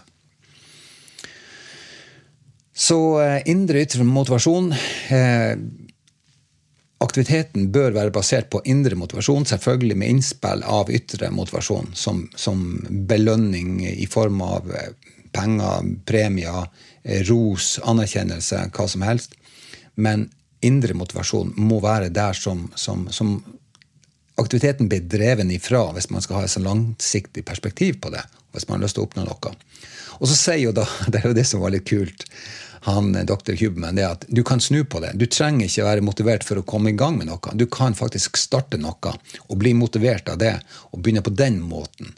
Så 2.79 2.99
eh, 3.19 3.41
indre 3.51 3.83
ytre 3.83 4.07
motivasjon 4.07 4.71
eh, 4.71 5.51
Aktiviteten 6.99 7.69
bør 7.71 7.93
være 7.95 8.11
basert 8.11 8.49
på 8.51 8.59
indre 8.67 8.97
motivasjon, 8.99 9.45
selvfølgelig 9.47 9.95
med 9.97 10.15
innspill 10.15 10.65
av 10.67 10.89
ytre 10.91 11.29
motivasjon, 11.31 11.93
som, 11.95 12.25
som 12.35 12.65
belønning 13.07 13.85
i 13.87 14.07
form 14.11 14.41
av 14.43 14.67
penger, 15.31 15.93
premier, 16.09 16.67
ros, 17.29 17.77
anerkjennelse, 17.87 18.65
hva 18.75 18.87
som 18.91 19.05
helst. 19.07 19.37
Men 19.95 20.27
indre 20.65 20.97
motivasjon 20.97 21.53
må 21.55 21.79
være 21.83 22.11
der 22.11 22.35
som, 22.35 22.67
som, 22.75 23.07
som 23.15 23.37
aktiviteten 24.39 24.89
blir 24.91 25.07
dreven 25.07 25.51
ifra 25.55 25.85
hvis 25.95 26.09
man 26.11 26.23
skal 26.23 26.41
ha 26.41 26.47
et 26.47 26.53
så 26.53 26.63
langsiktig 26.63 27.45
perspektiv 27.47 28.01
på 28.03 28.11
det. 28.11 28.25
hvis 28.51 28.67
man 28.67 28.79
har 28.79 28.87
lyst 28.87 28.97
til 28.97 29.05
å 29.05 29.07
oppnå 29.07 29.23
noe. 29.27 29.51
Og 30.19 30.27
så 30.27 30.35
sier 30.35 30.63
jo 30.63 30.75
da, 30.75 30.87
Det 31.11 31.21
er 31.21 31.29
jo 31.31 31.37
det 31.37 31.47
som 31.47 31.63
var 31.63 31.71
litt 31.75 31.87
kult, 31.87 32.25
han 32.87 33.15
eh, 33.15 33.25
dr. 33.27 33.55
Huberman, 33.59 33.95
det 33.99 34.07
at 34.07 34.25
du 34.27 34.43
kan 34.43 34.61
snu 34.63 34.83
på 34.83 35.01
det. 35.03 35.13
Du 35.19 35.25
trenger 35.25 35.67
ikke 35.67 35.87
være 35.87 36.05
motivert 36.05 36.45
for 36.47 36.61
å 36.61 36.65
komme 36.67 36.93
i 36.93 36.97
gang 36.99 37.17
med 37.19 37.29
noe. 37.31 37.55
Du 37.55 37.65
kan 37.71 37.97
faktisk 37.97 38.37
starte 38.39 38.79
noe 38.81 39.15
og 39.47 39.57
bli 39.61 39.73
motivert 39.77 40.29
av 40.29 40.39
det, 40.41 40.55
og 40.91 41.01
begynne 41.01 41.25
på 41.25 41.35
den 41.35 41.61
måten. 41.63 42.13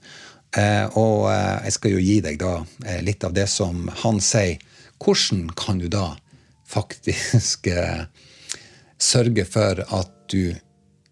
Eh, 0.57 0.85
og 0.99 1.29
eh, 1.31 1.67
jeg 1.67 1.77
skal 1.77 1.95
jo 1.95 2.03
gi 2.03 2.19
deg 2.25 2.41
da 2.41 2.57
eh, 2.85 2.99
litt 3.05 3.23
av 3.23 3.35
det 3.37 3.47
som 3.51 3.87
han 4.03 4.19
sier. 4.23 4.59
Hvordan 5.01 5.47
kan 5.57 5.79
du 5.81 5.87
da 5.91 6.11
faktisk 6.71 7.67
eh, 7.67 8.03
sørge 9.01 9.45
for 9.45 9.83
at 9.87 10.11
du 10.31 10.55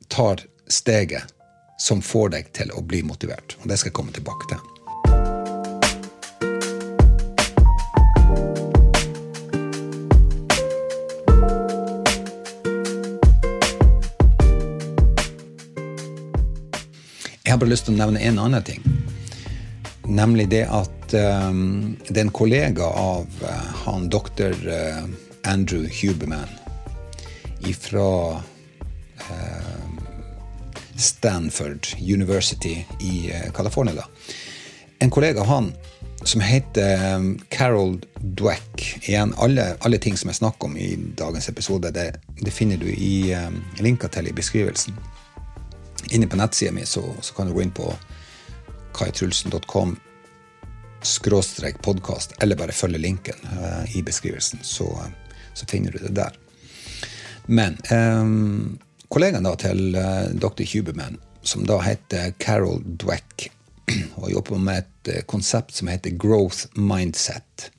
tar 0.08 0.46
steget 0.70 1.36
som 1.80 2.02
får 2.02 2.36
deg 2.36 2.52
til 2.54 2.74
å 2.76 2.84
bli 2.84 3.02
motivert. 3.08 3.56
Og 3.62 3.70
Det 3.72 3.80
skal 3.80 3.92
jeg 3.92 4.00
komme 4.02 4.16
tilbake 4.16 4.52
til. 4.52 4.79
Har 17.60 17.66
bare 17.66 17.76
lyst 17.76 17.90
til 17.90 17.98
å 17.98 18.00
nevne 18.00 18.22
en 18.24 18.38
annen 18.40 18.64
ting. 18.64 18.84
Nemlig 20.08 20.46
det 20.54 20.64
at 20.72 21.12
um, 21.12 21.98
det 22.08 22.16
er 22.16 22.22
en 22.24 22.32
kollega 22.32 22.88
av 22.88 23.28
uh, 23.44 23.66
han 23.84 24.08
doktor 24.08 24.56
uh, 24.64 25.04
Andrew 25.44 25.84
Huberman 26.00 26.48
ifra 27.68 28.40
uh, 28.40 29.84
Stanford 30.96 31.92
University 32.00 32.78
i 33.04 33.28
uh, 33.28 33.52
California. 33.52 34.00
da. 34.00 34.08
En 35.04 35.12
kollega 35.12 35.44
av 35.44 35.52
han 35.52 35.72
som 36.24 36.42
heter 36.42 37.16
um, 37.16 37.34
Carol 37.52 38.00
Dweck. 38.16 38.88
Igjen, 39.02 39.36
alle, 39.36 39.74
alle, 39.84 40.00
ting 40.00 40.16
som 40.18 40.32
jeg 40.32 40.40
snakker 40.40 40.72
om 40.72 40.80
i 40.80 40.94
dagens 40.96 41.52
episode, 41.52 41.92
det, 41.92 42.14
det 42.40 42.56
finner 42.56 42.80
du 42.80 42.88
i 42.88 43.34
um, 43.36 43.60
linka 43.84 44.08
til 44.08 44.32
i 44.32 44.36
beskrivelsen. 44.36 44.96
Inne 46.12 46.28
på 46.28 46.38
nettsida 46.40 46.72
mi 46.72 46.86
så, 46.86 47.04
så, 47.22 47.34
kan 47.34 47.48
du 47.48 47.54
gå 47.54 47.62
inn 47.62 47.74
på 47.76 47.90
kaitrulsen.com 48.98 49.98
skråstrek 51.02 51.82
podkast, 51.82 52.34
eller 52.44 52.58
bare 52.60 52.76
følge 52.76 53.00
linken 53.00 53.36
uh, 53.54 53.98
i 53.98 54.02
beskrivelsen, 54.04 54.60
så, 54.64 54.84
uh, 54.84 55.38
så, 55.54 55.66
finner 55.66 55.92
du 55.92 56.02
det 56.04 56.12
der. 56.18 56.36
Men 57.46 57.78
um, 57.92 58.80
kollegaen 59.08 59.48
da 59.48 59.56
til 59.60 59.96
uh, 59.96 60.28
Dr. 60.34 60.66
Huberman, 60.74 61.16
som 61.42 61.64
da 61.70 61.80
heter 61.86 62.34
Carol 62.42 62.84
Dweck, 62.84 63.48
og 64.22 64.32
jobber 64.32 64.60
med 64.62 64.84
et 64.84 65.12
eh, 65.14 65.24
konsept 65.26 65.74
som 65.74 65.90
heter 65.90 66.14
growth 66.20 66.68
mindset. 66.78 67.70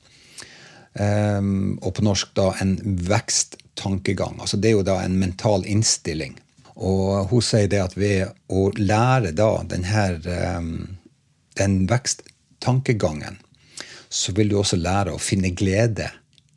Um, 0.91 1.77
og 1.79 1.93
på 1.95 2.03
norsk 2.03 2.33
da 2.35 2.49
en 2.59 2.73
veksttankegang. 2.83 4.41
Altså 4.43 4.59
det 4.59 4.71
er 4.71 4.75
jo 4.75 4.87
da 4.87 4.97
en 5.05 5.15
mental 5.21 5.63
innstilling. 5.63 6.35
Og 6.81 7.29
hun 7.29 7.43
sier 7.45 7.69
det 7.69 7.81
at 7.83 7.97
ved 7.99 8.31
å 8.49 8.69
lære 8.77 9.33
da 9.37 9.49
denne, 9.69 10.05
um, 10.57 10.71
den 11.59 11.83
veksttankegangen, 11.89 13.37
så 14.09 14.33
vil 14.35 14.51
du 14.51 14.57
også 14.59 14.79
lære 14.81 15.13
å 15.13 15.21
finne 15.21 15.53
glede 15.55 16.09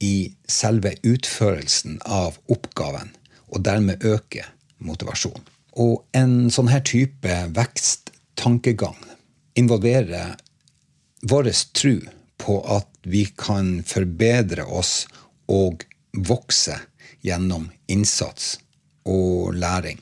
i 0.02 0.32
selve 0.50 0.94
utførelsen 1.06 2.00
av 2.04 2.38
oppgaven, 2.50 3.12
og 3.52 3.62
dermed 3.68 4.04
øke 4.04 4.46
motivasjon. 4.84 5.44
Og 5.78 6.02
en 6.16 6.50
sånn 6.54 6.70
her 6.72 6.82
type 6.86 7.36
veksttankegang 7.54 8.98
involverer 9.58 10.34
vår 11.30 11.50
tro 11.76 11.96
på 12.42 12.58
at 12.76 12.90
vi 13.08 13.24
kan 13.38 13.78
forbedre 13.86 14.66
oss 14.66 15.04
og 15.50 15.84
vokse 16.14 16.76
gjennom 17.24 17.70
innsats 17.88 18.58
og 19.08 19.54
læring. 19.56 20.00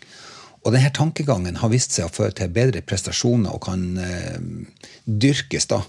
Og 0.63 0.75
denne 0.75 0.93
tankegangen 0.95 1.59
har 1.59 1.73
vist 1.73 1.95
seg 1.97 2.07
å 2.07 2.15
føre 2.15 2.37
til 2.39 2.53
bedre 2.55 2.85
prestasjoner 2.87 3.55
og 3.55 3.65
kan 3.67 3.83
eh, 3.99 4.39
dyrkes 5.05 5.67
da 5.73 5.83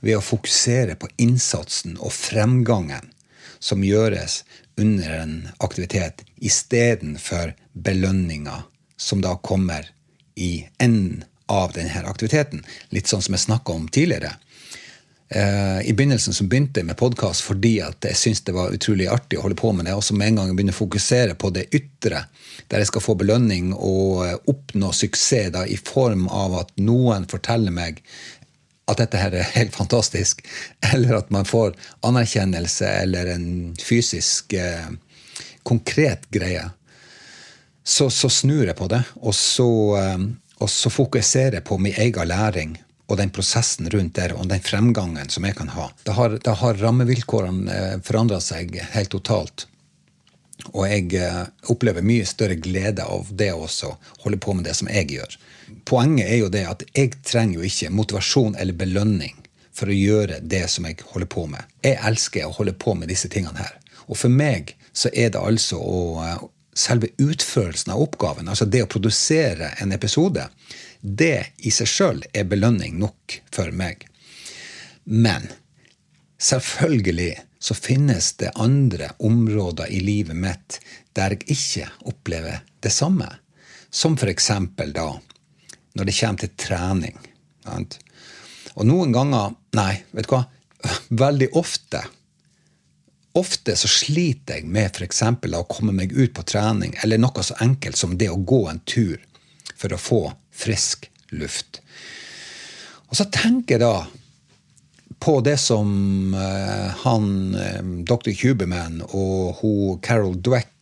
ved 0.00 0.16
å 0.16 0.24
fokusere 0.24 0.96
på 1.00 1.10
innsatsen 1.20 1.98
og 1.98 2.12
fremgangen 2.12 3.10
som 3.60 3.84
gjøres 3.84 4.42
under 4.80 5.12
en 5.20 5.34
aktivitet, 5.64 6.24
istedenfor 6.40 7.54
belønninga 7.72 8.64
som 8.96 9.20
da 9.24 9.36
kommer 9.36 9.86
i 10.34 10.66
enden 10.82 11.24
av 11.46 11.74
denne 11.76 12.04
aktiviteten. 12.08 12.64
Litt 12.90 13.10
sånn 13.10 13.22
som 13.22 13.36
jeg 13.36 13.44
snakka 13.44 13.76
om 13.76 13.86
tidligere. 13.92 14.34
Uh, 15.32 15.88
I 15.88 15.92
begynnelsen 15.96 16.34
så 16.36 16.44
begynte 16.44 16.82
jeg 16.82 16.86
med 16.86 16.98
podkast 17.00 17.46
fordi 17.46 17.78
jeg 17.78 18.16
syntes 18.18 18.42
det 18.44 18.52
var 18.52 18.74
utrolig 18.76 19.06
artig 19.08 19.38
å 19.38 19.46
holde 19.46 19.56
på 19.56 19.70
med 19.72 19.88
det. 19.88 19.94
Og 19.96 20.04
så 20.04 20.16
med 20.16 20.28
en 20.28 20.40
gang 20.40 20.50
jeg 20.50 20.58
begynner 20.58 20.76
å 20.76 20.82
fokusere 20.82 21.36
på 21.40 21.50
det 21.54 21.64
ytre, 21.74 22.26
der 22.68 22.82
jeg 22.82 22.90
skal 22.90 23.04
få 23.06 23.16
belønning 23.18 23.72
og 23.72 24.20
uh, 24.20 24.34
oppnå 24.52 24.92
suksess 24.92 25.54
da, 25.56 25.64
i 25.64 25.78
form 25.80 26.28
av 26.28 26.58
at 26.60 26.74
noen 26.76 27.24
forteller 27.30 27.72
meg 27.74 28.04
at 28.84 29.00
dette 29.00 29.16
her 29.16 29.32
er 29.32 29.48
helt 29.54 29.72
fantastisk, 29.72 30.44
eller 30.92 31.16
at 31.22 31.32
man 31.32 31.48
får 31.48 31.72
anerkjennelse 32.04 32.92
eller 33.00 33.32
en 33.32 33.48
fysisk 33.80 34.52
uh, 34.60 34.92
konkret 35.64 36.28
greie, 36.28 36.68
så, 37.84 38.10
så, 38.12 38.28
snur 38.28 38.66
jeg 38.68 38.76
på 38.76 38.86
det. 38.92 39.00
Og 39.24 39.32
så 39.36 39.68
og 40.64 40.70
så 40.70 40.90
fokusere 40.90 41.60
på 41.60 41.76
min 41.78 41.96
egen 42.00 42.28
læring 42.28 42.76
og 43.06 43.18
den 43.20 43.30
prosessen 43.34 43.90
rundt 43.92 44.16
der, 44.16 44.32
og 44.38 44.48
den 44.48 44.62
fremgangen 44.64 45.28
som 45.28 45.44
jeg 45.44 45.56
kan 45.58 45.70
ha. 45.74 45.90
Da 46.06 46.16
har, 46.16 46.38
da 46.44 46.56
har 46.56 46.80
rammevilkårene 46.80 47.78
eh, 47.78 47.96
forandra 48.04 48.40
seg 48.40 48.78
helt 48.94 49.12
totalt. 49.12 49.66
Og 50.72 50.86
jeg 50.88 51.10
eh, 51.20 51.42
opplever 51.72 52.06
mye 52.06 52.24
større 52.28 52.56
glede 52.56 53.04
av 53.04 53.28
det 53.30 53.52
også, 53.52 53.92
holde 54.24 54.40
på 54.40 54.56
med 54.56 54.68
det 54.68 54.76
som 54.78 54.88
jeg 54.88 55.10
gjør. 55.18 55.36
Poenget 55.88 56.30
er 56.30 56.40
jo 56.40 56.52
det 56.52 56.64
at 56.70 56.84
jeg 56.94 57.12
trenger 57.26 57.60
jo 57.60 57.68
ikke 57.68 57.92
motivasjon 57.92 58.56
eller 58.60 58.78
belønning 58.78 59.36
for 59.74 59.90
å 59.90 59.96
gjøre 59.96 60.40
det 60.40 60.64
som 60.70 60.86
jeg 60.88 61.02
holder 61.10 61.28
på 61.34 61.46
med. 61.50 61.76
Jeg 61.84 62.00
elsker 62.08 62.46
å 62.46 62.56
holde 62.56 62.76
på 62.78 62.94
med 62.96 63.10
disse 63.12 63.28
tingene 63.28 63.60
her. 63.60 63.76
Og 64.06 64.16
for 64.20 64.32
meg 64.32 64.76
så 64.94 65.10
er 65.12 65.32
det 65.34 65.42
altså 65.42 65.80
å, 65.80 66.02
eh, 66.24 66.44
selve 66.74 67.10
utførelsen 67.22 67.92
av 67.92 68.02
oppgaven, 68.02 68.48
altså 68.48 68.66
det 68.66 68.82
å 68.82 68.90
produsere 68.90 69.74
en 69.82 69.92
episode, 69.94 70.48
det 71.04 71.46
i 71.58 71.70
seg 71.74 71.88
sjøl 71.90 72.22
er 72.32 72.48
belønning 72.48 72.96
nok 72.96 73.38
for 73.52 73.68
meg. 73.76 74.06
Men 75.04 75.50
selvfølgelig 76.40 77.34
så 77.60 77.76
finnes 77.76 78.32
det 78.40 78.54
andre 78.56 79.10
områder 79.18 79.92
i 79.92 80.00
livet 80.00 80.36
mitt 80.36 80.80
der 81.16 81.36
jeg 81.36 81.44
ikke 81.52 81.90
opplever 82.08 82.64
det 82.80 82.92
samme. 82.92 83.28
Som 83.90 84.16
for 84.16 84.32
eksempel 84.32 84.96
da 84.96 85.10
når 85.94 86.08
det 86.08 86.16
kommer 86.16 86.40
til 86.40 86.56
trening. 86.58 87.20
Og 88.74 88.88
noen 88.88 89.12
ganger 89.14 89.54
Nei, 89.76 89.92
vet 90.14 90.26
du 90.28 90.34
hva? 90.34 90.44
Veldig 91.08 91.52
ofte 91.58 92.00
Ofte 93.34 93.74
så 93.74 93.88
sliter 93.90 94.60
jeg 94.60 94.68
med 94.70 94.94
f.eks. 94.94 95.22
å 95.26 95.62
komme 95.66 95.92
meg 95.92 96.12
ut 96.14 96.30
på 96.36 96.44
trening, 96.46 96.92
eller 97.02 97.18
noe 97.18 97.42
så 97.42 97.56
enkelt 97.64 97.98
som 97.98 98.12
det 98.18 98.28
å 98.30 98.38
gå 98.38 98.60
en 98.70 98.78
tur 98.86 99.18
for 99.84 99.92
å 99.92 100.00
få 100.00 100.20
frisk 100.54 101.10
luft. 101.36 101.82
Og 103.10 103.18
så 103.18 103.28
tenker 103.28 103.76
jeg 103.76 103.84
da 103.84 104.06
på 105.24 105.38
det 105.44 105.56
som 105.60 106.34
uh, 106.34 106.88
han 107.04 107.26
uh, 107.54 107.80
dr. 108.04 108.32
Huberman 108.40 109.02
og 109.06 109.60
hun 109.60 110.00
Carol 110.04 110.36
Dweck 110.40 110.72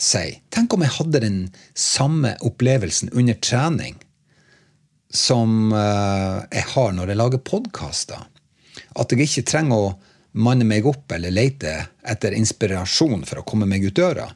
sier. 0.00 0.40
Tenk 0.52 0.74
om 0.74 0.84
jeg 0.84 0.96
hadde 0.96 1.22
den 1.22 1.40
samme 1.76 2.34
opplevelsen 2.46 3.12
under 3.12 3.36
trening 3.40 3.98
som 5.12 5.72
uh, 5.74 6.46
jeg 6.48 6.66
har 6.72 6.94
når 6.96 7.12
jeg 7.12 7.20
lager 7.20 7.44
podkaster. 7.44 8.24
At 8.96 9.12
jeg 9.12 9.26
ikke 9.26 9.48
trenger 9.52 9.86
å 9.90 9.96
manne 10.40 10.64
meg 10.64 10.86
opp 10.86 11.10
eller 11.12 11.34
lete 11.34 11.74
etter 12.06 12.36
inspirasjon 12.36 13.26
for 13.26 13.42
å 13.42 13.46
komme 13.46 13.68
meg 13.68 13.84
ut 13.88 13.96
døra. 13.96 14.28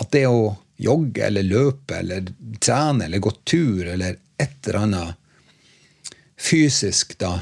At 0.00 0.12
det 0.14 0.26
å 0.28 0.54
jogge 0.80 1.26
eller 1.26 1.46
løpe 1.46 1.98
eller 2.00 2.30
trene 2.60 3.06
eller 3.06 3.22
gå 3.22 3.32
tur 3.44 3.86
eller 3.86 4.16
et 4.40 4.66
eller 4.66 4.80
annet 4.80 5.16
fysisk, 6.40 7.18
da, 7.20 7.36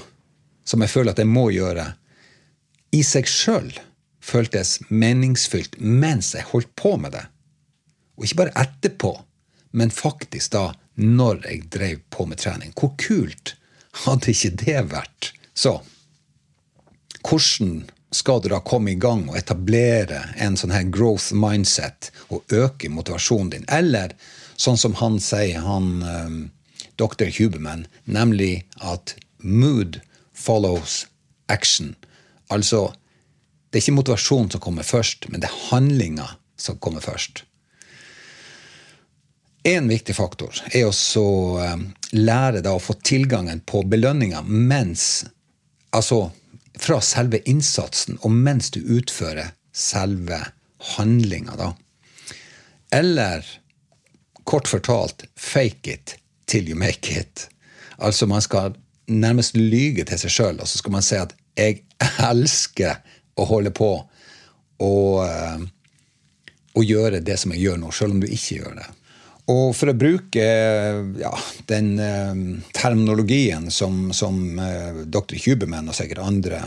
som 0.66 0.82
jeg 0.82 0.90
føler 0.90 1.14
at 1.14 1.22
jeg 1.22 1.30
må 1.30 1.48
gjøre, 1.54 1.86
i 2.90 3.04
seg 3.06 3.28
sjøl 3.30 3.70
føltes 4.24 4.78
meningsfylt 4.90 5.78
mens 5.78 6.32
jeg 6.34 6.48
holdt 6.50 6.70
på 6.76 6.96
med 7.00 7.14
det. 7.14 7.24
Og 8.18 8.26
ikke 8.26 8.40
bare 8.42 8.56
etterpå, 8.64 9.12
men 9.78 9.94
faktisk 9.94 10.56
da 10.56 10.64
når 10.98 11.44
jeg 11.46 11.68
drev 11.70 12.02
på 12.10 12.26
med 12.26 12.40
trening. 12.42 12.72
Hvor 12.74 12.96
kult 12.98 13.54
hadde 14.04 14.32
ikke 14.32 14.56
det 14.64 14.82
vært? 14.90 15.30
Så 15.54 15.78
hvordan 17.22 17.84
skal 18.10 18.40
du 18.42 18.48
da 18.48 18.60
komme 18.64 18.92
i 18.92 19.00
gang 19.00 19.26
og 19.28 19.36
etablere 19.36 20.22
en 20.40 20.56
sånn 20.56 20.72
her 20.72 20.86
growth 20.88 21.34
mindset 21.36 22.10
og 22.32 22.54
øke 22.54 22.88
motivasjonen 22.92 23.50
din? 23.52 23.66
Eller 23.68 24.14
sånn 24.56 24.80
som 24.80 24.96
han 25.00 25.18
sier, 25.22 25.60
han 25.64 25.90
um, 26.02 26.38
dr. 26.98 27.28
Huberman, 27.38 27.86
nemlig 28.04 28.64
at 28.80 29.14
mood 29.38 30.00
follows 30.34 31.04
action. 31.52 31.94
Altså, 32.48 32.88
det 33.68 33.78
er 33.78 33.84
ikke 33.84 33.98
motivasjon 34.00 34.50
som 34.54 34.64
kommer 34.64 34.86
først, 34.86 35.28
men 35.28 35.44
det 35.44 35.50
er 35.50 35.60
handlinga 35.68 36.30
som 36.58 36.80
kommer 36.80 37.04
først. 37.04 37.44
En 39.68 39.88
viktig 39.90 40.14
faktor 40.16 40.56
er 40.72 40.86
også 40.88 41.22
um, 41.60 41.88
lære 42.16 42.62
deg 42.64 42.72
å 42.72 42.80
få 42.80 42.96
tilgangen 43.04 43.60
på 43.68 43.84
belønninga 43.84 44.44
mens 44.48 45.26
Altså 45.88 46.26
fra 46.78 47.00
selve 47.04 47.40
innsatsen 47.48 48.18
og 48.22 48.32
mens 48.34 48.70
du 48.74 48.80
utfører 48.98 49.52
selve 49.74 50.40
handlinga, 50.96 51.56
da. 51.58 51.72
Eller 52.94 53.46
kort 54.48 54.68
fortalt 54.68 55.24
fake 55.36 55.92
it 55.92 56.16
till 56.46 56.68
you 56.68 56.78
make 56.78 57.20
it. 57.20 57.48
Altså 57.98 58.26
man 58.26 58.42
skal 58.42 58.76
nærmest 59.08 59.56
lyge 59.56 60.04
til 60.04 60.20
seg 60.20 60.32
sjøl, 60.32 60.60
og 60.60 60.68
så 60.68 60.78
skal 60.78 60.92
man 60.92 61.04
si 61.04 61.16
at 61.16 61.34
'jeg 61.56 61.82
elsker 62.30 63.00
å 63.36 63.44
holde 63.44 63.70
på 63.70 63.90
og, 64.78 65.28
og 66.74 66.84
gjøre 66.84 67.20
det 67.20 67.38
som 67.38 67.52
jeg 67.52 67.60
gjør 67.60 67.76
nå', 67.76 67.92
sjøl 67.92 68.14
om 68.14 68.20
du 68.20 68.26
ikke 68.26 68.60
gjør 68.60 68.74
det. 68.78 68.86
Og 69.48 69.72
for 69.76 69.88
å 69.88 69.96
bruke 69.96 70.44
ja, 71.20 71.30
den 71.70 71.94
eh, 72.04 72.40
terminologien 72.76 73.70
som, 73.72 74.10
som 74.12 74.58
eh, 74.60 75.04
dr. 75.08 75.38
Huberman 75.46 75.88
og 75.88 75.96
sikkert 75.96 76.20
andre 76.26 76.60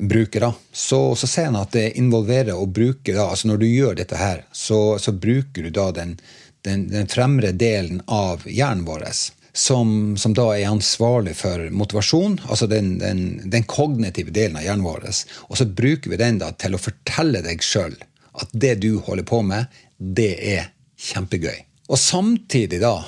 bruker, 0.00 0.40
da, 0.40 0.52
så, 0.72 1.14
så 1.18 1.26
ser 1.26 1.50
han 1.50 1.58
at 1.60 1.74
det 1.74 1.98
involverer 1.98 2.54
å 2.54 2.66
bruke 2.66 3.12
da, 3.12 3.26
altså 3.30 3.50
Når 3.50 3.58
du 3.60 3.66
gjør 3.66 3.98
dette 3.98 4.16
her, 4.16 4.44
så, 4.52 4.98
så 4.98 5.12
bruker 5.12 5.66
du 5.66 5.74
da 5.74 5.90
den, 5.96 6.16
den, 6.64 6.86
den, 6.92 7.10
fremre 7.10 7.52
delen 7.52 8.00
av 8.06 8.46
hjernen 8.48 8.86
vår, 8.86 9.08
som, 9.52 10.16
som, 10.16 10.34
da 10.36 10.46
er 10.54 10.70
ansvarlig 10.70 11.34
for 11.36 11.66
motivasjon, 11.74 12.38
altså 12.46 12.70
den, 12.70 12.94
den, 13.00 13.66
kognitive 13.68 14.30
delen 14.30 14.60
av 14.60 14.68
hjernen 14.68 14.86
vår. 14.86 15.08
Og 15.50 15.58
så 15.58 15.66
bruker 15.66 16.14
vi 16.14 16.20
den 16.20 16.38
da 16.40 16.52
til 16.54 16.78
å 16.78 16.82
fortelle 16.82 17.42
deg 17.44 17.64
sjøl 17.64 17.98
at 18.40 18.54
det 18.54 18.76
du 18.84 18.94
holder 19.02 19.26
på 19.26 19.42
med, 19.44 19.66
det 19.98 20.32
er 20.54 20.70
kjempegøy. 21.10 21.69
Og 21.90 21.98
samtidig, 21.98 22.80
da 22.82 23.00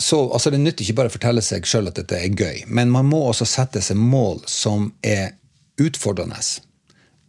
så, 0.00 0.30
altså 0.32 0.50
Det 0.50 0.58
nytter 0.62 0.86
ikke 0.86 0.96
bare 0.96 1.10
å 1.10 1.12
fortelle 1.12 1.42
seg 1.44 1.66
sjøl 1.68 1.90
at 1.90 1.98
dette 2.00 2.16
er 2.16 2.32
gøy, 2.32 2.62
men 2.72 2.88
man 2.88 3.08
må 3.10 3.20
også 3.28 3.44
sette 3.44 3.82
seg 3.84 3.98
mål 4.00 4.40
som 4.48 4.86
er 5.04 5.34
utfordrende, 5.80 6.40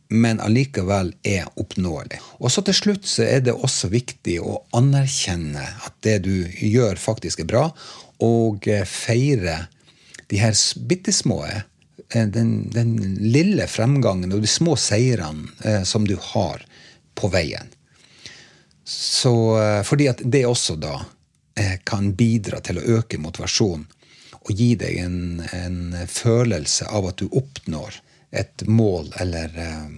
men 0.07 0.39
allikevel 0.43 1.11
er 1.27 1.49
oppnåelig. 1.59 2.21
Og 2.39 2.51
så 2.51 2.63
til 2.67 2.77
slutt 2.77 3.09
så 3.11 3.25
er 3.27 3.43
det 3.43 3.57
også 3.57 3.91
viktig 3.91 4.37
å 4.39 4.61
anerkjenne 4.79 5.65
at 5.83 5.97
det 6.07 6.21
du 6.23 6.47
gjør, 6.47 6.95
faktisk 6.95 7.43
er 7.43 7.51
bra, 7.51 7.65
og 8.23 8.67
eh, 8.71 8.87
feire 8.87 9.65
de 10.31 10.39
her 10.39 10.55
bitte 10.87 11.11
små 11.15 11.41
eh, 11.49 11.63
den, 12.15 12.69
den, 12.71 12.95
lille 13.19 13.67
fremgangen 13.67 14.31
og 14.31 14.43
de 14.43 14.51
små 14.51 14.77
seirene 14.79 15.51
eh, 15.67 15.83
som 15.87 16.07
du 16.07 16.15
har 16.31 16.63
på 17.19 17.31
veien. 17.35 17.71
Så, 18.83 19.61
eh, 19.61 19.83
fordi 19.83 20.07
at 20.07 20.21
det 20.23 20.45
også 20.45 20.75
da 20.75 20.95
eh, 21.55 21.77
kan 21.83 22.13
bidra 22.17 22.61
til 22.65 22.81
å 22.81 22.85
øke 22.97 23.19
motivasjonen 23.21 23.85
og 24.41 24.51
gi 24.57 24.73
deg 24.75 24.97
en, 25.03 25.41
en 25.53 25.93
følelse 26.09 26.87
av 26.89 27.11
at 27.11 27.21
du 27.21 27.27
oppnår 27.29 27.99
et 28.31 28.65
mål 28.65 29.11
eller 29.21 29.53
eh, 29.53 29.89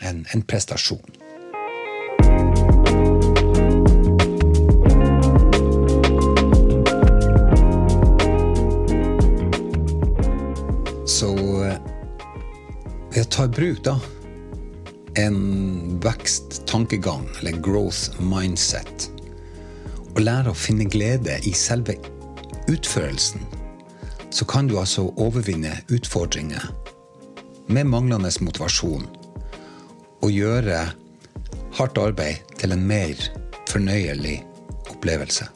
en, 0.00 0.24
en 0.26 0.42
prestasjon. 0.42 1.18
Så 11.06 11.34
ved 13.10 13.20
å 13.22 13.28
ta 13.30 13.44
i 13.46 13.52
bruk 13.54 13.84
da 13.86 14.00
en 15.20 16.00
veksttankegang, 16.00 17.28
eller 17.40 17.60
growth 17.62 18.20
mindset, 18.22 19.10
og 20.14 20.20
lære 20.24 20.52
å 20.52 20.56
finne 20.56 20.88
glede 20.90 21.38
i 21.46 21.52
selve 21.56 21.96
utførelsen, 22.70 23.44
så 24.30 24.46
kan 24.46 24.68
du 24.70 24.78
altså 24.78 25.08
overvinne 25.18 25.74
utfordringer 25.90 26.70
med 27.70 27.86
manglende 27.90 28.30
motivasjon 28.42 29.06
og 30.20 30.30
gjøre 30.30 30.82
hardt 31.78 31.98
arbeid 31.98 32.54
til 32.60 32.74
en 32.74 32.84
mer 32.86 33.18
fornøyelig 33.70 34.40
opplevelse. 34.90 35.46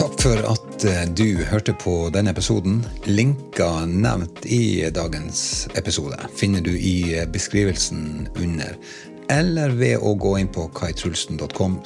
Takk 0.00 0.16
for 0.20 0.48
at 0.52 0.59
Eh, 0.84 1.08
du 1.12 1.44
hørte 1.44 1.74
på 1.76 2.08
denne 2.08 2.32
episoden. 2.32 2.78
Linker 3.04 3.84
nevnt 3.84 4.46
i 4.48 4.80
dagens 4.94 5.68
episode 5.76 6.16
finner 6.32 6.64
du 6.64 6.70
i 6.72 7.18
eh, 7.18 7.26
beskrivelsen 7.28 8.30
under, 8.40 8.78
eller 9.28 9.74
ved 9.76 10.00
å 10.00 10.14
gå 10.16 10.38
inn 10.40 10.48
på 10.48 10.70
kaitrulsen.com 10.78 11.76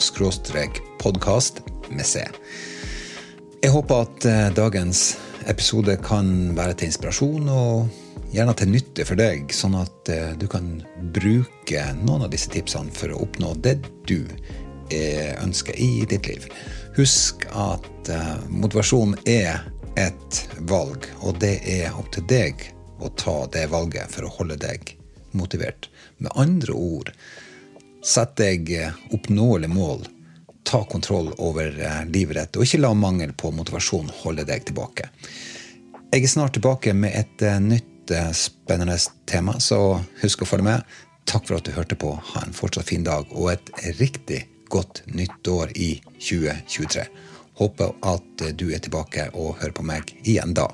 podkast 1.03 1.59
med 1.91 2.07
C. 2.07 2.23
Jeg 3.65 3.75
håper 3.75 4.07
at 4.07 4.29
eh, 4.31 4.47
dagens 4.55 5.03
episode 5.51 5.99
kan 6.07 6.55
være 6.55 6.79
til 6.79 6.93
inspirasjon 6.93 7.51
og 7.51 8.31
gjerne 8.31 8.55
til 8.61 8.75
nytte 8.77 9.09
for 9.09 9.19
deg, 9.19 9.51
sånn 9.51 9.75
at 9.79 10.11
du 10.39 10.47
kan 10.51 10.71
bruke 11.15 11.83
noen 12.05 12.29
av 12.29 12.31
disse 12.31 12.51
tipsene 12.51 12.95
for 12.95 13.11
å 13.11 13.25
oppnå 13.27 13.57
det 13.63 13.81
du 14.07 14.21
ønsker 14.93 15.77
i 15.81 16.05
ditt 16.09 16.27
liv. 16.29 16.49
Husk 16.97 17.47
at 17.51 18.11
uh, 18.11 18.37
motivasjon 18.49 19.17
er 19.27 19.65
et 19.99 20.41
valg, 20.69 21.07
og 21.23 21.39
det 21.43 21.57
er 21.71 21.95
opp 21.95 22.11
til 22.15 22.27
deg 22.31 22.67
å 23.03 23.11
ta 23.19 23.45
det 23.53 23.69
valget 23.73 24.11
for 24.11 24.27
å 24.27 24.33
holde 24.37 24.59
deg 24.63 24.95
motivert. 25.35 25.89
Med 26.23 26.35
andre 26.39 26.75
ord, 26.75 27.11
sett 28.05 28.37
deg 28.39 28.71
eh, 28.75 28.95
oppnåelige 29.15 29.75
mål. 29.75 30.05
Ta 30.67 30.85
kontroll 30.91 31.33
over 31.43 31.75
livet 32.09 32.39
ditt, 32.39 32.57
og 32.57 32.67
ikke 32.67 32.81
la 32.83 32.93
mangel 32.97 33.35
på 33.37 33.51
motivasjon 33.55 34.11
holde 34.23 34.47
deg 34.49 34.67
tilbake. 34.71 35.11
Jeg 36.15 36.23
er 36.23 36.31
snart 36.31 36.55
tilbake 36.57 36.95
med 36.97 37.15
et 37.19 37.45
nytt 37.63 38.15
spennende 38.37 38.97
tema, 39.29 39.59
så 39.61 39.99
husk 40.23 40.45
å 40.45 40.49
følge 40.49 40.69
med. 40.71 40.97
Takk 41.29 41.49
for 41.49 41.59
at 41.59 41.67
du 41.67 41.75
hørte 41.75 41.99
på. 41.99 42.15
Ha 42.33 42.45
en 42.47 42.57
fortsatt 42.57 42.89
fin 42.89 43.05
dag 43.05 43.29
og 43.33 43.51
et 43.55 43.71
riktig 43.99 44.45
godt 44.75 45.03
nytt 45.07 45.49
år 45.49 45.71
i 45.79 46.01
2023. 46.19 47.07
Håper 47.61 47.95
at 48.03 48.47
du 48.59 48.71
er 48.75 48.83
tilbake 48.83 49.29
og 49.33 49.61
hører 49.61 49.77
på 49.77 49.87
meg 49.87 50.11
igjen 50.25 50.57
da. 50.59 50.67